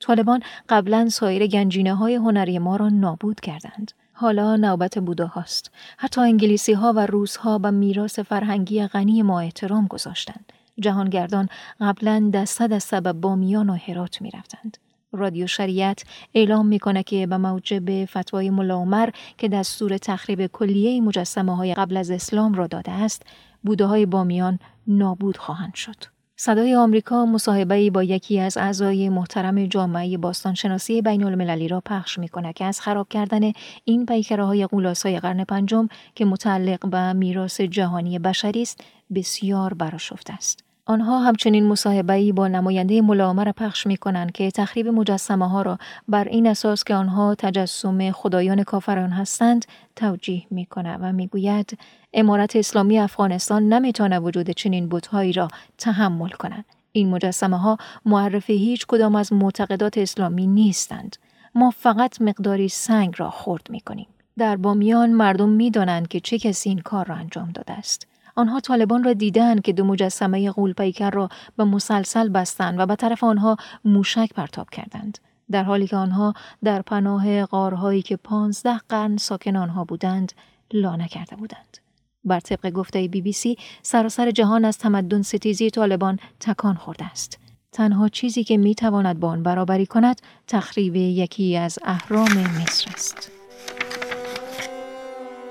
طالبان 0.00 0.42
قبلا 0.68 1.08
سایر 1.08 1.46
گنجینه 1.46 1.94
های 1.94 2.14
هنری 2.14 2.58
ما 2.58 2.76
را 2.76 2.88
نابود 2.88 3.40
کردند. 3.40 3.92
حالا 4.22 4.56
نوبت 4.56 4.98
بوداهاست. 4.98 5.70
حتی 5.96 6.20
انگلیسی 6.20 6.72
ها 6.72 6.92
و 6.96 7.06
روس 7.06 7.36
ها 7.36 7.58
به 7.58 7.70
میراث 7.70 8.18
فرهنگی 8.18 8.86
غنی 8.86 9.22
ما 9.22 9.40
احترام 9.40 9.86
گذاشتند. 9.86 10.52
جهانگردان 10.80 11.48
قبلا 11.80 12.30
دسته 12.34 12.66
دسته 12.66 13.00
به 13.00 13.12
بامیان 13.12 13.70
و 13.70 13.74
هرات 13.74 14.22
می 14.22 14.30
رفتند. 14.30 14.78
رادیو 15.12 15.46
شریعت 15.46 16.04
اعلام 16.34 16.66
می‌کنه 16.66 17.02
که 17.02 17.26
به 17.26 17.36
موجب 17.36 18.04
فتوای 18.04 18.50
ملا 18.50 18.76
عمر 18.76 19.10
که 19.38 19.48
دستور 19.48 19.98
تخریب 19.98 20.46
کلیه 20.46 21.00
مجسمه 21.00 21.56
های 21.56 21.74
قبل 21.74 21.96
از 21.96 22.10
اسلام 22.10 22.54
را 22.54 22.66
داده 22.66 22.92
است 22.92 23.22
بوده 23.62 23.86
های 23.86 24.06
بامیان 24.06 24.58
نابود 24.86 25.36
خواهند 25.36 25.74
شد 25.74 26.11
صدای 26.44 26.74
آمریکا 26.74 27.26
مصاحبه 27.26 27.90
با 27.90 28.02
یکی 28.02 28.40
از 28.40 28.56
اعضای 28.56 29.08
محترم 29.08 29.66
جامعه 29.66 30.18
باستانشناسی 30.18 31.02
بین 31.02 31.24
المللی 31.24 31.68
را 31.68 31.80
پخش 31.80 32.18
می 32.18 32.28
که 32.54 32.64
از 32.64 32.80
خراب 32.80 33.08
کردن 33.08 33.52
این 33.84 34.06
پیکره 34.06 34.44
های 34.44 34.66
قولاسای 34.66 35.20
قرن 35.20 35.44
پنجم 35.44 35.88
که 36.14 36.24
متعلق 36.24 36.88
به 36.90 37.12
میراث 37.12 37.60
جهانی 37.60 38.18
بشری 38.18 38.62
است 38.62 38.80
بسیار 39.14 39.74
براشفته 39.74 40.32
است. 40.32 40.71
آنها 40.86 41.20
همچنین 41.20 41.66
مصاحبه‌ای 41.66 42.32
با 42.32 42.48
نماینده 42.48 43.00
ملامر 43.00 43.52
پخش 43.52 43.86
می 43.86 43.96
کنند 43.96 44.32
که 44.32 44.50
تخریب 44.50 44.88
مجسمه 44.88 45.48
ها 45.48 45.62
را 45.62 45.78
بر 46.08 46.28
این 46.28 46.46
اساس 46.46 46.84
که 46.84 46.94
آنها 46.94 47.34
تجسم 47.34 48.10
خدایان 48.10 48.62
کافران 48.62 49.10
هستند 49.10 49.64
توجیه 49.96 50.42
می 50.50 50.66
کند 50.66 50.98
و 51.02 51.12
می 51.12 51.26
گوید 51.26 51.78
امارت 52.12 52.56
اسلامی 52.56 52.98
افغانستان 52.98 53.68
نمی‌تواند 53.68 54.22
وجود 54.24 54.50
چنین 54.50 54.88
بتهایی 54.88 55.32
را 55.32 55.48
تحمل 55.78 56.30
کند. 56.30 56.64
این 56.92 57.10
مجسمه 57.10 57.58
ها 57.58 57.78
معرف 58.04 58.50
هیچ 58.50 58.86
کدام 58.86 59.14
از 59.14 59.32
معتقدات 59.32 59.98
اسلامی 59.98 60.46
نیستند. 60.46 61.16
ما 61.54 61.70
فقط 61.70 62.22
مقداری 62.22 62.68
سنگ 62.68 63.14
را 63.16 63.30
خورد 63.30 63.66
می 63.70 63.80
کنیم. 63.80 64.06
در 64.38 64.56
بامیان 64.56 65.10
مردم 65.10 65.48
می 65.48 65.70
دانند 65.70 66.08
که 66.08 66.20
چه 66.20 66.38
کسی 66.38 66.68
این 66.68 66.78
کار 66.78 67.06
را 67.06 67.14
انجام 67.14 67.50
داده 67.50 67.72
است. 67.72 68.06
آنها 68.36 68.60
طالبان 68.60 69.04
را 69.04 69.12
دیدند 69.12 69.62
که 69.62 69.72
دو 69.72 69.84
مجسمه 69.84 70.50
غولپیکر 70.50 71.10
را 71.10 71.28
به 71.56 71.64
مسلسل 71.64 72.28
بستند 72.28 72.78
و 72.78 72.86
به 72.86 72.96
طرف 72.96 73.24
آنها 73.24 73.56
موشک 73.84 74.32
پرتاب 74.34 74.70
کردند. 74.70 75.18
در 75.50 75.64
حالی 75.64 75.86
که 75.86 75.96
آنها 75.96 76.34
در 76.64 76.82
پناه 76.82 77.46
غارهایی 77.46 78.02
که 78.02 78.16
پانزده 78.16 78.78
قرن 78.88 79.16
ساکن 79.16 79.56
آنها 79.56 79.84
بودند 79.84 80.32
لانه 80.72 81.08
کرده 81.08 81.36
بودند. 81.36 81.78
بر 82.24 82.40
طبق 82.40 82.70
گفته 82.70 83.08
بی 83.08 83.20
بی 83.20 83.32
سی 83.32 83.56
سراسر 83.82 84.30
جهان 84.30 84.64
از 84.64 84.78
تمدن 84.78 85.22
ستیزی 85.22 85.70
طالبان 85.70 86.18
تکان 86.40 86.74
خورده 86.74 87.04
است. 87.04 87.38
تنها 87.72 88.08
چیزی 88.08 88.44
که 88.44 88.56
می 88.56 88.74
تواند 88.74 89.20
با 89.20 89.28
آن 89.28 89.42
برابری 89.42 89.86
کند 89.86 90.20
تخریب 90.46 90.96
یکی 90.96 91.56
از 91.56 91.78
اهرام 91.84 92.32
مصر 92.38 92.90
است. 92.94 93.41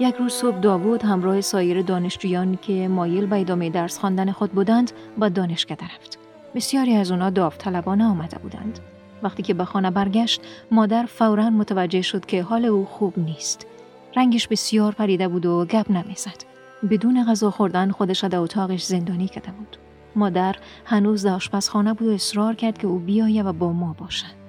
یک 0.01 0.15
روز 0.15 0.33
صبح 0.33 0.59
داوود 0.59 1.03
همراه 1.03 1.41
سایر 1.41 1.81
دانشجویان 1.81 2.57
که 2.61 2.87
مایل 2.87 3.25
به 3.25 3.41
ادامه 3.41 3.69
درس 3.69 3.99
خواندن 3.99 4.31
خود 4.31 4.51
بودند 4.51 4.91
با 5.17 5.29
دانشکده 5.29 5.85
رفت. 5.85 6.19
بسیاری 6.55 6.95
از 6.95 7.11
آنها 7.11 7.29
داوطلبانه 7.29 8.05
آمده 8.05 8.37
بودند. 8.37 8.79
وقتی 9.23 9.43
که 9.43 9.53
به 9.53 9.65
خانه 9.65 9.91
برگشت 9.91 10.41
مادر 10.71 11.05
فورا 11.05 11.49
متوجه 11.49 12.01
شد 12.01 12.25
که 12.25 12.43
حال 12.43 12.65
او 12.65 12.85
خوب 12.85 13.13
نیست. 13.19 13.67
رنگش 14.15 14.47
بسیار 14.47 14.91
پریده 14.91 15.27
بود 15.27 15.45
و 15.45 15.65
گپ 15.65 15.91
نمی‌زد. 15.91 16.43
بدون 16.89 17.25
غذا 17.25 17.51
خوردن 17.51 17.91
خودش 17.91 18.23
در 18.23 18.39
اتاقش 18.39 18.83
زندانی 18.83 19.27
کرده 19.27 19.51
بود. 19.51 19.77
مادر 20.15 20.55
هنوز 20.85 21.25
در 21.25 21.33
آشپزخانه 21.33 21.93
بود 21.93 22.07
و 22.07 22.11
اصرار 22.11 22.55
کرد 22.55 22.77
که 22.77 22.87
او 22.87 22.99
بیایه 22.99 23.43
و 23.43 23.53
با 23.53 23.73
ما 23.73 23.95
باشد. 23.99 24.41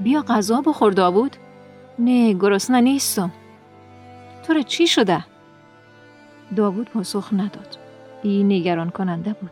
بیا 0.00 0.22
غذا 0.22 0.60
بخور 0.60 0.92
داوود. 0.92 1.36
نه 1.98 2.32
گرسنه 2.32 2.80
نیستم. 2.80 3.32
تو 4.54 4.62
چی 4.62 4.86
شده؟ 4.86 5.24
داوود 6.56 6.90
پاسخ 6.90 7.32
نداد. 7.32 7.78
این 8.22 8.52
نگران 8.52 8.90
کننده 8.90 9.32
بود. 9.32 9.50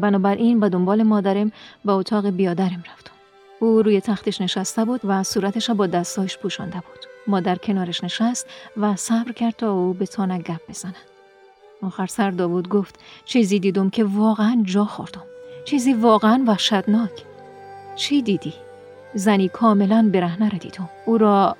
بنابراین 0.00 0.60
به 0.60 0.68
دنبال 0.68 1.02
مادرم 1.02 1.52
به 1.84 1.92
اتاق 1.92 2.26
بیادرم 2.26 2.84
رفتم. 2.92 3.12
او 3.60 3.82
روی 3.82 4.00
تختش 4.00 4.40
نشسته 4.40 4.84
بود 4.84 5.00
و 5.04 5.22
صورتش 5.22 5.70
با 5.70 5.86
دستایش 5.86 6.38
پوشانده 6.38 6.76
بود. 6.76 7.06
مادر 7.26 7.56
کنارش 7.56 8.04
نشست 8.04 8.46
و 8.76 8.96
صبر 8.96 9.32
کرد 9.32 9.56
تا 9.56 9.72
او 9.72 9.92
به 9.92 10.06
تانک 10.06 10.42
گپ 10.46 10.60
بزند. 10.68 10.96
آخر 11.82 12.06
سر 12.06 12.30
داوود 12.30 12.68
گفت 12.68 12.98
چیزی 13.24 13.58
دیدم 13.58 13.90
که 13.90 14.04
واقعا 14.04 14.62
جا 14.64 14.84
خوردم. 14.84 15.24
چیزی 15.64 15.92
واقعا 15.92 16.44
وحشتناک. 16.46 17.24
چی 17.96 18.22
دیدی؟ 18.22 18.54
زنی 19.14 19.48
کاملا 19.48 20.10
برهنه 20.12 20.48
را 20.48 20.58
دیدم. 20.58 20.88
او 21.06 21.18
را 21.18 21.56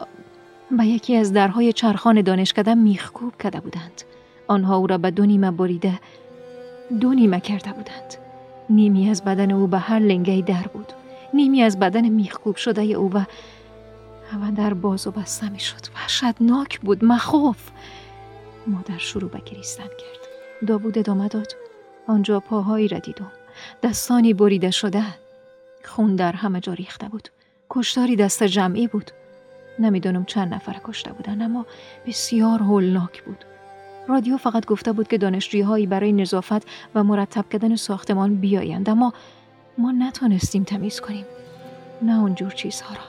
به 0.79 0.87
یکی 0.87 1.17
از 1.17 1.33
درهای 1.33 1.73
چرخان 1.73 2.23
دانشکده 2.23 2.75
میخکوب 2.75 3.37
کرده 3.43 3.61
بودند. 3.61 4.03
آنها 4.49 4.77
او 4.77 4.87
را 4.87 4.99
به 4.99 5.11
دو 5.11 5.27
نیمه 5.27 5.51
بریده 5.51 6.01
دو 7.01 7.15
نیمه 7.15 7.41
کرده 7.41 7.73
بودند. 7.73 8.15
نیمی 8.71 9.11
از 9.11 9.25
بدن 9.25 9.51
او 9.51 9.67
به 9.67 9.79
هر 9.79 9.99
لنگه 9.99 10.41
در 10.47 10.67
بود. 10.73 10.93
نیمی 11.35 11.63
از 11.63 11.79
بدن 11.79 12.09
میخکوب 12.09 12.57
شده 12.57 12.83
او 12.83 13.13
و 13.13 13.25
و 14.43 14.53
در 14.57 14.75
باز 14.75 15.07
و 15.07 15.11
بسته 15.11 15.49
می 15.49 15.61
شد 15.61 15.81
وحشتناک 15.95 16.81
بود 16.81 17.05
مخوف. 17.05 17.71
مادر 18.67 18.99
شروع 18.99 19.31
به 19.31 19.39
گریستن 19.39 19.85
کرد. 19.85 20.29
داوود 20.67 20.99
ادامه 20.99 21.29
داد. 21.29 21.53
آنجا 22.09 22.41
پاهایی 22.41 22.89
را 22.89 22.99
دیدم. 22.99 23.33
دستانی 23.83 24.35
بریده 24.35 24.71
شده. 24.71 25.05
خون 25.85 26.17
در 26.17 26.33
همه 26.33 26.61
جا 26.61 26.73
ریخته 26.73 27.09
بود. 27.09 27.29
کشتاری 27.71 28.17
دست 28.17 28.43
جمعی 28.43 28.87
بود. 28.89 29.11
نمی‌دانم 29.79 30.25
چند 30.25 30.55
نفر 30.55 30.77
کشته 30.85 31.13
بودن 31.13 31.43
اما 31.43 31.67
بسیار 32.07 32.59
هولناک 32.59 33.23
بود. 33.23 33.45
رادیو 34.09 34.37
فقط 34.37 34.67
گفته 34.67 34.93
بود 34.93 35.09
که 35.09 35.19
دانشجویی 35.19 35.87
برای 35.87 36.13
نظافت 36.13 36.67
و 36.95 37.05
مرتب 37.05 37.45
کردن 37.49 37.77
ساختمان 37.77 38.35
بیایند 38.35 38.91
اما 38.91 39.13
ما 39.79 39.93
نتونستیم 39.93 40.65
تمیز 40.65 41.01
کنیم. 41.01 41.25
نه 42.03 42.21
اونجور 42.21 42.51
چیزها 42.51 42.95
را. 42.95 43.01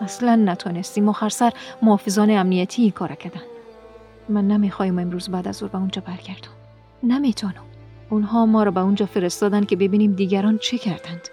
اصلا 0.00 0.36
نتونستیم. 0.36 1.08
آخر 1.08 1.28
سر 1.28 1.52
محافظان 1.82 2.30
امنیتی 2.30 2.90
کار 2.90 3.14
کردن. 3.14 3.40
من 4.28 4.48
نمی‌خوایم 4.48 4.98
امروز 4.98 5.28
بعد 5.28 5.48
از 5.48 5.56
ظهر 5.56 5.68
به 5.68 5.78
اونجا 5.78 6.02
برگردم. 6.06 6.50
نمی‌تونم. 7.02 7.64
اونها 8.10 8.46
ما 8.46 8.62
رو 8.62 8.70
به 8.70 8.80
اونجا 8.80 9.06
فرستادن 9.06 9.64
که 9.64 9.76
ببینیم 9.76 10.12
دیگران 10.12 10.58
چه 10.58 10.78
کردند. 10.78 11.28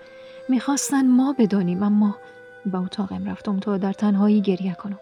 می‌خواستن 0.49 1.07
ما 1.07 1.35
بدانیم 1.39 1.83
اما 1.83 2.15
به 2.65 2.77
اتاقم 2.77 3.29
رفتم 3.29 3.59
تا 3.59 3.77
در 3.77 3.93
تنهایی 3.93 4.41
گریه 4.41 4.73
کنم. 4.73 4.99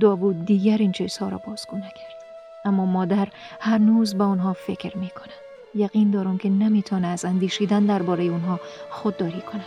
داوود 0.00 0.44
دیگر 0.44 0.76
این 0.78 0.92
چیزها 0.92 1.28
را 1.28 1.38
بازگو 1.46 1.76
نکرد. 1.76 2.22
اما 2.64 2.86
مادر 2.86 3.28
هر 3.60 3.78
روز 3.78 4.14
به 4.14 4.24
آنها 4.24 4.52
فکر 4.52 4.98
می‌کنه 4.98 5.32
یقین 5.74 6.10
دارم 6.10 6.38
که 6.38 6.48
نمی‌تونه 6.48 7.06
از 7.06 7.24
اندیشیدن 7.24 7.86
درباره 7.86 8.24
اونها 8.24 8.60
خودداری 8.90 9.40
کنه 9.40 9.64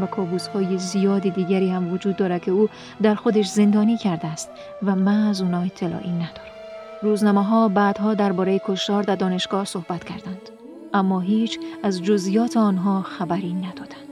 و 0.00 0.06
کابوس 0.06 0.48
های 0.48 0.78
زیادی 0.78 1.30
دیگری 1.30 1.70
هم 1.70 1.92
وجود 1.92 2.16
داره 2.16 2.38
که 2.38 2.50
او 2.50 2.68
در 3.02 3.14
خودش 3.14 3.46
زندانی 3.46 3.96
کرده 3.96 4.26
است 4.26 4.50
و 4.82 4.96
من 4.96 5.28
از 5.28 5.42
اونها 5.42 5.62
اطلاعی 5.62 6.12
ندارم. 6.12 6.52
روزنامه 7.02 7.44
ها 7.44 7.68
بعدها 7.68 8.14
درباره 8.14 8.60
کشتار 8.64 9.02
در 9.02 9.16
دانشگاه 9.16 9.64
صحبت 9.64 10.04
کردند. 10.04 10.48
اما 10.94 11.20
هیچ 11.20 11.58
از 11.82 12.02
جزئیات 12.02 12.56
آنها 12.56 13.02
خبری 13.02 13.52
ندادند. 13.52 14.11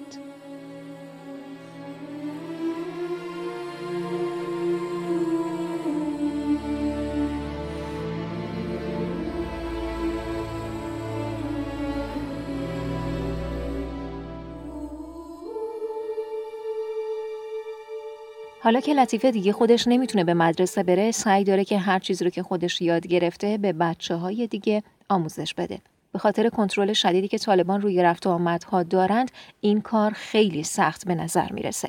حالا 18.71 18.81
که 18.81 18.95
لطیفه 18.95 19.31
دیگه 19.31 19.53
خودش 19.53 19.89
نمی‌تونه 19.89 20.25
به 20.25 20.35
مدرسه 20.35 20.83
بره 20.83 21.11
سعی 21.11 21.45
داره 21.45 21.65
که 21.65 21.79
هر 21.79 21.99
چیز 21.99 22.23
رو 22.23 22.31
که 22.31 22.43
خودش 22.43 22.83
یاد 22.83 23.07
گرفته 23.07 23.59
به 23.59 23.73
بچه 23.73 24.15
های 24.15 24.47
دیگه 24.47 24.83
آموزش 25.09 25.55
بده. 25.55 25.79
به 26.13 26.19
خاطر 26.19 26.49
کنترل 26.49 26.93
شدیدی 26.93 27.29
که 27.29 27.39
طالبان 27.39 27.81
روی 27.81 28.03
رفت 28.03 28.27
و 28.27 28.31
آمدها 28.31 28.83
دارند 28.83 29.31
این 29.61 29.81
کار 29.81 30.11
خیلی 30.11 30.63
سخت 30.63 31.07
به 31.07 31.15
نظر 31.15 31.53
می‌رسه. 31.53 31.89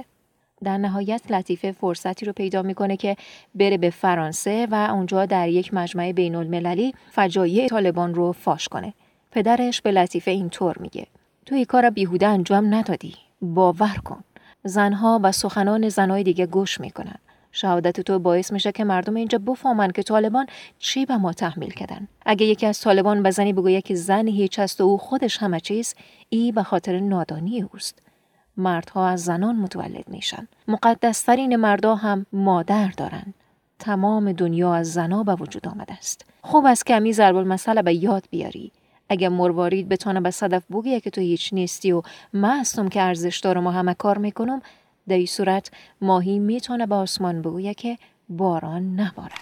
در 0.63 0.77
نهایت 0.77 1.21
لطیفه 1.29 1.71
فرصتی 1.71 2.25
رو 2.25 2.33
پیدا 2.33 2.61
می‌کنه 2.61 2.97
که 2.97 3.15
بره 3.55 3.77
به 3.77 3.89
فرانسه 3.89 4.67
و 4.71 4.75
اونجا 4.75 5.25
در 5.25 5.49
یک 5.49 5.73
مجمع 5.73 6.11
بین 6.11 6.35
المللی 6.35 6.93
فجایع 7.11 7.67
طالبان 7.67 8.13
رو 8.13 8.31
فاش 8.31 8.67
کنه. 8.67 8.93
پدرش 9.31 9.81
به 9.81 9.91
لطیفه 9.91 10.31
اینطور 10.31 10.77
میگه 10.79 11.07
تو 11.45 11.55
این 11.55 11.65
کار 11.65 11.89
بیهوده 11.89 12.27
انجام 12.27 12.73
ندادی. 12.73 13.13
باور 13.41 13.95
کن. 14.05 14.23
زنها 14.63 15.19
و 15.23 15.31
سخنان 15.31 15.89
زنهای 15.89 16.23
دیگه 16.23 16.45
گوش 16.45 16.79
می‌کنن. 16.81 17.15
شهادت 17.51 18.01
تو 18.01 18.19
باعث 18.19 18.51
میشه 18.51 18.71
که 18.71 18.83
مردم 18.83 19.15
اینجا 19.15 19.37
بفهمن 19.37 19.91
که 19.91 20.03
طالبان 20.03 20.45
چی 20.79 21.05
به 21.05 21.17
ما 21.17 21.33
تحمیل 21.33 21.69
کردن. 21.69 22.07
اگه 22.25 22.45
یکی 22.45 22.65
از 22.65 22.81
طالبان 22.81 23.23
به 23.23 23.31
زنی 23.31 23.53
بگوید 23.53 23.83
که 23.83 23.95
زن 23.95 24.27
هیچ 24.27 24.59
است 24.59 24.81
و 24.81 24.83
او 24.83 24.97
خودش 24.97 25.37
همه 25.37 25.59
چیز، 25.59 25.95
ای 26.29 26.51
به 26.51 26.63
خاطر 26.63 26.99
نادانی 26.99 27.61
اوست. 27.61 27.99
مردها 28.57 29.07
از 29.07 29.23
زنان 29.23 29.55
متولد 29.55 30.09
میشن. 30.09 30.47
مقدسترین 30.67 31.55
مردها 31.55 31.95
هم 31.95 32.25
مادر 32.33 32.87
دارن. 32.87 33.33
تمام 33.79 34.31
دنیا 34.31 34.73
از 34.73 34.93
زنا 34.93 35.23
به 35.23 35.35
وجود 35.35 35.67
آمده 35.67 35.93
است. 35.93 36.25
خوب 36.41 36.65
است 36.65 36.85
که 36.85 36.95
امی 36.95 37.13
ضرب 37.13 37.83
به 37.83 37.93
یاد 37.93 38.23
بیاری. 38.29 38.71
اگه 39.11 39.29
مروارید 39.29 39.89
بتونه 39.89 40.21
به 40.21 40.31
صدف 40.31 40.63
بگیه 40.71 40.99
که 40.99 41.09
تو 41.09 41.21
هیچ 41.21 41.53
نیستی 41.53 41.91
و 41.91 42.01
من 42.33 42.59
هستم 42.59 42.89
که 42.89 43.01
ارزش 43.01 43.39
دارم 43.39 43.67
و 43.67 43.69
همه 43.69 43.93
کار 43.93 44.17
می‌کنم 44.17 44.61
در 45.07 45.17
این 45.17 45.25
صورت 45.25 45.71
ماهی 46.01 46.39
می‌تونه 46.39 46.85
به 46.85 46.95
آسمان 46.95 47.41
بگویه 47.41 47.73
که 47.73 47.97
باران 48.29 48.99
نبارد 48.99 49.41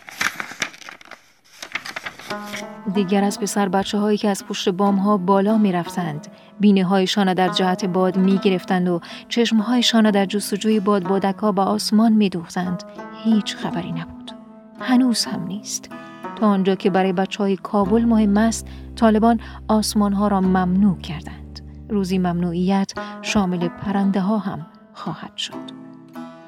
دیگر 2.94 3.24
از 3.24 3.40
پسر 3.40 3.70
بچه 3.70 3.98
هایی 3.98 4.18
که 4.18 4.30
از 4.30 4.46
پشت 4.46 4.70
بام 4.70 4.96
ها 4.96 5.18
بالا 5.18 5.58
می 5.58 5.72
رفتند. 5.72 6.28
بینه 6.60 6.84
هایشان 6.84 7.34
در 7.34 7.50
جهت 7.50 7.86
باد 7.86 8.18
می 8.18 8.38
گرفتند 8.38 8.88
و 8.88 9.00
چشم 9.28 9.58
هایشان 9.58 10.12
در 10.12 10.26
جستجوی 10.26 10.80
باد 10.80 11.04
بادک 11.04 11.36
ها 11.36 11.52
به 11.52 11.62
آسمان 11.62 12.14
می 12.14 12.30
دوختند. 12.30 12.84
هیچ 13.24 13.56
خبری 13.56 13.92
نبود. 13.92 14.32
هنوز 14.80 15.26
هم 15.26 15.48
نیست. 15.48 15.90
تا 16.36 16.48
آنجا 16.48 16.76
که 16.76 16.90
برای 16.90 17.14
بچه 17.14 17.44
های 17.44 17.56
کابل 17.56 18.06
مهم 18.06 18.38
است 18.38 18.68
طالبان 19.00 19.40
آسمان 19.68 20.14
ها 20.14 20.28
را 20.28 20.42
ممنوع 20.42 20.98
کردند. 20.98 21.62
روزی 21.90 22.18
ممنوعیت 22.18 22.94
شامل 23.22 23.68
پرنده 23.68 24.22
ها 24.22 24.38
هم 24.38 24.66
خواهد 24.94 25.38
شد. 25.38 25.54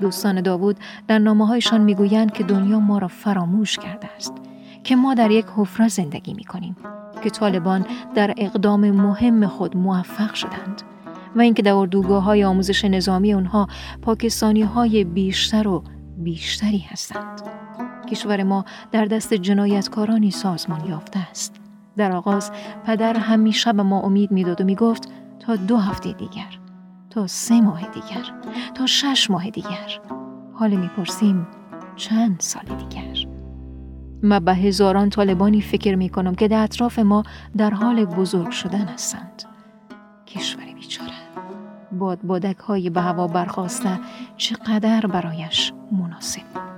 دوستان 0.02 0.42
داوود 0.42 0.78
در 1.08 1.20
نامه 1.20 1.48
هایشان 1.48 1.82
می‌گویند 1.82 2.32
که 2.32 2.44
دنیا 2.44 2.80
ما 2.80 2.98
را 2.98 3.08
فراموش 3.08 3.78
کرده 3.78 4.10
است 4.16 4.34
که 4.84 4.96
ما 4.96 5.14
در 5.14 5.32
یک 5.32 5.46
حفره 5.58 5.88
زندگی 5.88 6.34
می 6.34 6.44
کنیم 6.44 6.76
که 7.24 7.30
طالبان 7.30 7.86
در 8.16 8.34
اقدام 8.38 8.92
مهم 8.92 9.48
خود 9.48 9.78
موفق 9.78 10.34
شدند 10.34 10.82
و 11.36 11.42
اینکه 11.42 11.62
در 11.62 11.74
اردوگاه 11.74 12.24
های 12.24 12.44
آموزش 12.44 12.86
نظامی 12.86 13.34
اونها 13.34 13.68
پاکستانی 14.02 14.62
های 14.62 15.04
بیشتر 15.04 15.68
و 15.68 15.84
بیشتری 16.18 16.86
هستند. 16.90 17.42
کشور 18.12 18.44
ما 18.44 18.66
در 18.92 19.06
دست 19.06 19.34
جنایتکارانی 19.34 20.32
سازمان 20.32 20.86
یافته 20.86 21.20
است. 21.20 21.61
در 21.98 22.12
آغاز 22.12 22.52
پدر 22.86 23.18
همیشه 23.18 23.74
به 23.74 23.84
ما 23.84 24.02
امید 24.02 24.32
می‌داد 24.32 24.62
و 24.62 24.64
می‌گفت 24.64 25.10
تا 25.40 25.56
دو 25.56 25.78
هفته 25.78 26.14
دیگر 26.14 26.60
تا 27.10 27.28
سه 27.28 27.62
ماه 27.62 27.82
دیگر 27.82 28.32
تا 28.76 28.86
شش 28.86 29.30
ماه 29.30 29.50
دیگر. 29.50 30.00
حال 30.54 30.76
می‌پرسیم 30.76 31.48
چند 31.96 32.40
سال 32.40 32.64
دیگر؟ 32.64 33.28
ما 34.24 34.40
به 34.40 34.56
هزاران 34.56 35.10
طالبانی 35.10 35.62
فکر 35.62 35.96
می 35.96 36.10
کنم 36.10 36.36
که 36.36 36.48
در 36.48 36.64
اطراف 36.64 37.00
ما 37.00 37.24
در 37.58 37.70
حال 37.70 38.06
بزرگ 38.06 38.52
شدن 38.52 38.86
هستند. 38.86 39.44
کشور 40.28 40.64
بیچاره. 40.76 41.12
باد 41.92 42.22
بادک 42.22 42.58
های 42.58 42.90
به 42.90 43.02
هوا 43.02 43.28
برخواسته 43.28 44.00
چقدر 44.38 45.08
برایش 45.08 45.74
مناسب 45.92 46.71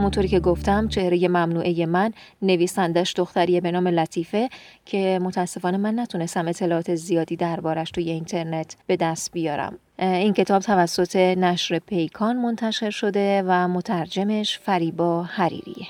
همونطوری 0.00 0.28
که 0.28 0.40
گفتم 0.40 0.88
چهره 0.88 1.28
ممنوعه 1.28 1.86
من 1.86 2.12
نویسندش 2.42 3.12
دختریه 3.16 3.60
به 3.60 3.70
نام 3.70 3.88
لطیفه 3.88 4.48
که 4.84 5.18
متاسفانه 5.22 5.76
من 5.76 5.98
نتونستم 5.98 6.48
اطلاعات 6.48 6.94
زیادی 6.94 7.36
دربارش 7.36 7.90
توی 7.90 8.10
اینترنت 8.10 8.76
به 8.86 8.96
دست 8.96 9.32
بیارم. 9.32 9.78
این 9.98 10.32
کتاب 10.32 10.62
توسط 10.62 11.16
نشر 11.16 11.78
پیکان 11.78 12.36
منتشر 12.36 12.90
شده 12.90 13.42
و 13.46 13.68
مترجمش 13.68 14.58
فریبا 14.58 15.22
حریریه. 15.22 15.86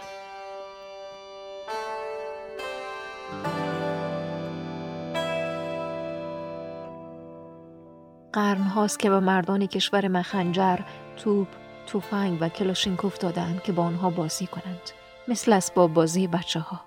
قرن 8.33 8.63
هاست 8.63 8.99
که 8.99 9.11
به 9.11 9.21
مردان 9.21 9.67
کشور 9.67 10.09
مخنجر، 10.09 10.79
توپ، 11.17 11.49
توفنگ 11.93 12.39
و 12.41 12.49
کلاشینکوف 12.49 13.19
دادند 13.19 13.63
که 13.63 13.73
با 13.73 13.83
آنها 13.83 14.11
بازی 14.11 14.47
کنند 14.47 14.91
مثل 15.29 15.53
اسباب 15.53 15.95
بازی 15.95 16.27
بچه 16.27 16.61
ها 16.61 16.81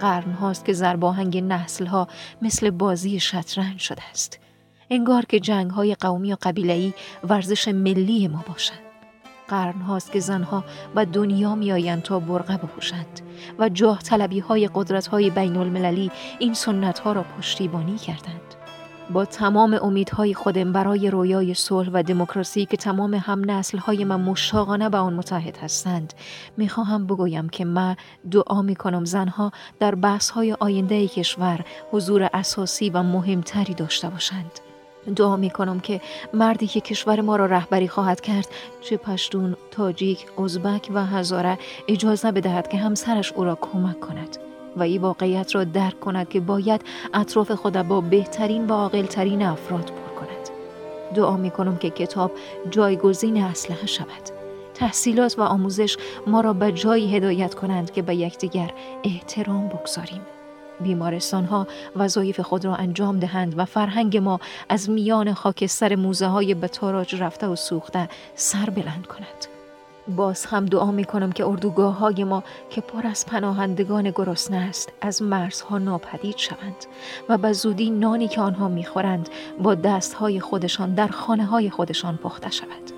قرن 0.00 0.32
هاست 0.32 0.64
که 0.64 0.72
زرباهنگ 0.72 1.38
نسل 1.38 1.86
ها 1.86 2.08
مثل 2.42 2.70
بازی 2.70 3.20
شطرنج 3.20 3.78
شده 3.78 4.02
است. 4.10 4.38
انگار 4.90 5.24
که 5.24 5.40
جنگ 5.40 5.70
های 5.70 5.94
قومی 5.94 6.32
و 6.32 6.36
قبیلهی 6.42 6.94
ورزش 7.24 7.68
ملی 7.68 8.28
ما 8.28 8.44
باشند. 8.48 8.78
قرن 9.48 9.80
هاست 9.80 10.12
که 10.12 10.20
زنها 10.20 10.64
و 10.94 11.06
دنیا 11.06 11.54
میآیند 11.54 12.02
تا 12.02 12.20
برقه 12.20 12.56
بپوشند 12.56 13.20
و 13.58 13.68
جاه 13.68 14.02
طلبی 14.02 14.38
های 14.38 14.70
قدرت 14.74 15.06
های 15.06 15.30
بین 15.30 15.56
المللی 15.56 16.10
این 16.38 16.54
سنت 16.54 16.98
ها 16.98 17.12
را 17.12 17.22
پشتیبانی 17.22 17.96
کردند. 17.96 18.45
با 19.10 19.24
تمام 19.24 19.78
امیدهای 19.82 20.34
خودم 20.34 20.72
برای 20.72 21.10
رویای 21.10 21.54
صلح 21.54 21.90
و 21.92 22.02
دموکراسی 22.02 22.66
که 22.66 22.76
تمام 22.76 23.14
هم 23.14 23.50
نسل 23.50 23.78
های 23.78 24.04
من 24.04 24.20
مشتاقانه 24.20 24.88
به 24.88 24.98
آن 24.98 25.14
متحد 25.14 25.56
هستند 25.56 26.14
می‌خواهم 26.56 27.06
بگویم 27.06 27.48
که 27.48 27.64
من 27.64 27.96
دعا 28.30 28.62
می‌کنم 28.62 29.04
زنها 29.04 29.52
در 29.80 29.94
بحث 29.94 30.30
های 30.30 30.52
آینده 30.52 31.08
کشور 31.08 31.64
حضور 31.92 32.30
اساسی 32.34 32.90
و 32.90 33.02
مهمتری 33.02 33.74
داشته 33.74 34.08
باشند. 34.08 34.60
دعا 35.16 35.36
می 35.36 35.50
کنم 35.50 35.80
که 35.80 36.00
مردی 36.34 36.66
که 36.66 36.80
کشور 36.80 37.20
ما 37.20 37.36
را 37.36 37.46
رهبری 37.46 37.88
خواهد 37.88 38.20
کرد 38.20 38.48
چه 38.80 38.96
پشتون، 38.96 39.56
تاجیک، 39.70 40.26
ازبک 40.38 40.90
و 40.94 41.06
هزاره 41.06 41.58
اجازه 41.88 42.32
بدهد 42.32 42.68
که 42.68 42.78
همسرش 42.78 43.32
او 43.32 43.44
را 43.44 43.58
کمک 43.60 44.00
کند. 44.00 44.38
و 44.76 44.82
این 44.82 45.00
واقعیت 45.00 45.54
را 45.54 45.64
درک 45.64 46.00
کند 46.00 46.28
که 46.28 46.40
باید 46.40 46.80
اطراف 47.14 47.50
خود 47.50 47.82
با 47.82 48.00
بهترین 48.00 48.66
و 48.66 48.72
عاقلترین 48.72 49.42
افراد 49.42 49.84
پر 49.84 50.20
کند. 50.20 50.50
دعا 51.14 51.36
می 51.36 51.50
کنم 51.50 51.76
که 51.76 51.90
کتاب 51.90 52.32
جایگزین 52.70 53.42
اسلحه 53.42 53.86
شود. 53.86 54.36
تحصیلات 54.74 55.38
و 55.38 55.42
آموزش 55.42 55.96
ما 56.26 56.40
را 56.40 56.52
به 56.52 56.72
جایی 56.72 57.16
هدایت 57.16 57.54
کنند 57.54 57.90
که 57.90 58.02
به 58.02 58.14
یکدیگر 58.14 58.70
احترام 59.04 59.68
بگذاریم. 59.68 60.20
بیمارستان 60.80 61.44
ها 61.44 61.66
وظایف 61.96 62.40
خود 62.40 62.64
را 62.64 62.74
انجام 62.74 63.18
دهند 63.18 63.58
و 63.58 63.64
فرهنگ 63.64 64.16
ما 64.16 64.40
از 64.68 64.90
میان 64.90 65.34
خاکستر 65.34 65.96
موزه 65.96 66.26
های 66.26 66.54
به 66.54 66.68
تاراج 66.68 67.14
رفته 67.14 67.46
و 67.46 67.56
سوخته 67.56 68.08
سر 68.34 68.70
بلند 68.70 69.06
کند. 69.06 69.55
باز 70.08 70.46
هم 70.46 70.66
دعا 70.66 70.90
می 70.90 71.04
کنم 71.04 71.32
که 71.32 71.46
اردوگاه 71.46 71.98
های 71.98 72.24
ما 72.24 72.42
که 72.70 72.80
پر 72.80 73.06
از 73.06 73.26
پناهندگان 73.26 74.10
گرسنه 74.10 74.56
است 74.56 74.92
از 75.00 75.22
مرزها 75.22 75.78
ناپدید 75.78 76.36
شوند 76.36 76.86
و 77.28 77.38
به 77.38 77.52
زودی 77.52 77.90
نانی 77.90 78.28
که 78.28 78.40
آنها 78.40 78.68
می‌خورند 78.68 79.28
با 79.62 79.74
دست 79.74 80.14
های 80.14 80.40
خودشان 80.40 80.94
در 80.94 81.08
خانه 81.08 81.44
های 81.44 81.70
خودشان 81.70 82.16
پخته 82.16 82.50
شود. 82.50 82.96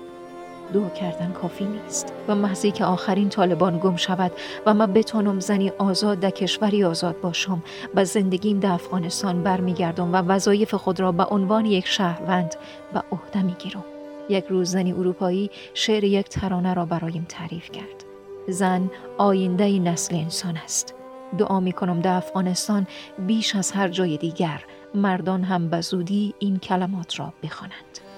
دعا 0.73 0.89
کردن 0.89 1.31
کافی 1.31 1.65
نیست 1.65 2.13
و 2.27 2.35
محضی 2.35 2.71
که 2.71 2.85
آخرین 2.85 3.29
طالبان 3.29 3.77
گم 3.77 3.95
شود 3.95 4.31
و 4.65 4.73
من 4.73 4.93
بتانم 4.93 5.39
زنی 5.39 5.69
آزاد 5.69 6.19
در 6.19 6.29
کشوری 6.29 6.83
آزاد 6.83 7.21
باشم 7.21 7.63
و 7.95 8.05
زندگیم 8.05 8.59
در 8.59 8.71
افغانستان 8.71 9.43
برمیگردم 9.43 10.13
و 10.13 10.15
وظایف 10.15 10.73
خود 10.73 10.99
را 10.99 11.11
به 11.11 11.25
عنوان 11.25 11.65
یک 11.65 11.87
شهروند 11.87 12.55
به 12.93 13.03
عهده 13.11 13.41
می‌گیرم 13.41 13.83
یک 14.29 14.45
روز 14.45 14.71
زنی 14.71 14.93
اروپایی 14.93 15.49
شعر 15.73 16.03
یک 16.03 16.29
ترانه 16.29 16.73
را 16.73 16.85
برایم 16.85 17.25
تعریف 17.29 17.71
کرد. 17.71 18.03
زن 18.47 18.91
آینده 19.17 19.79
نسل 19.79 20.15
انسان 20.15 20.57
است. 20.57 20.95
دعا 21.37 21.59
می 21.59 21.71
کنم 21.71 21.99
در 21.99 22.15
افغانستان 22.15 22.87
بیش 23.27 23.55
از 23.55 23.71
هر 23.71 23.87
جای 23.87 24.17
دیگر 24.17 24.63
مردان 24.95 25.43
هم 25.43 25.69
به 25.69 25.81
زودی 25.81 26.33
این 26.39 26.59
کلمات 26.59 27.19
را 27.19 27.33
بخوانند. 27.43 28.08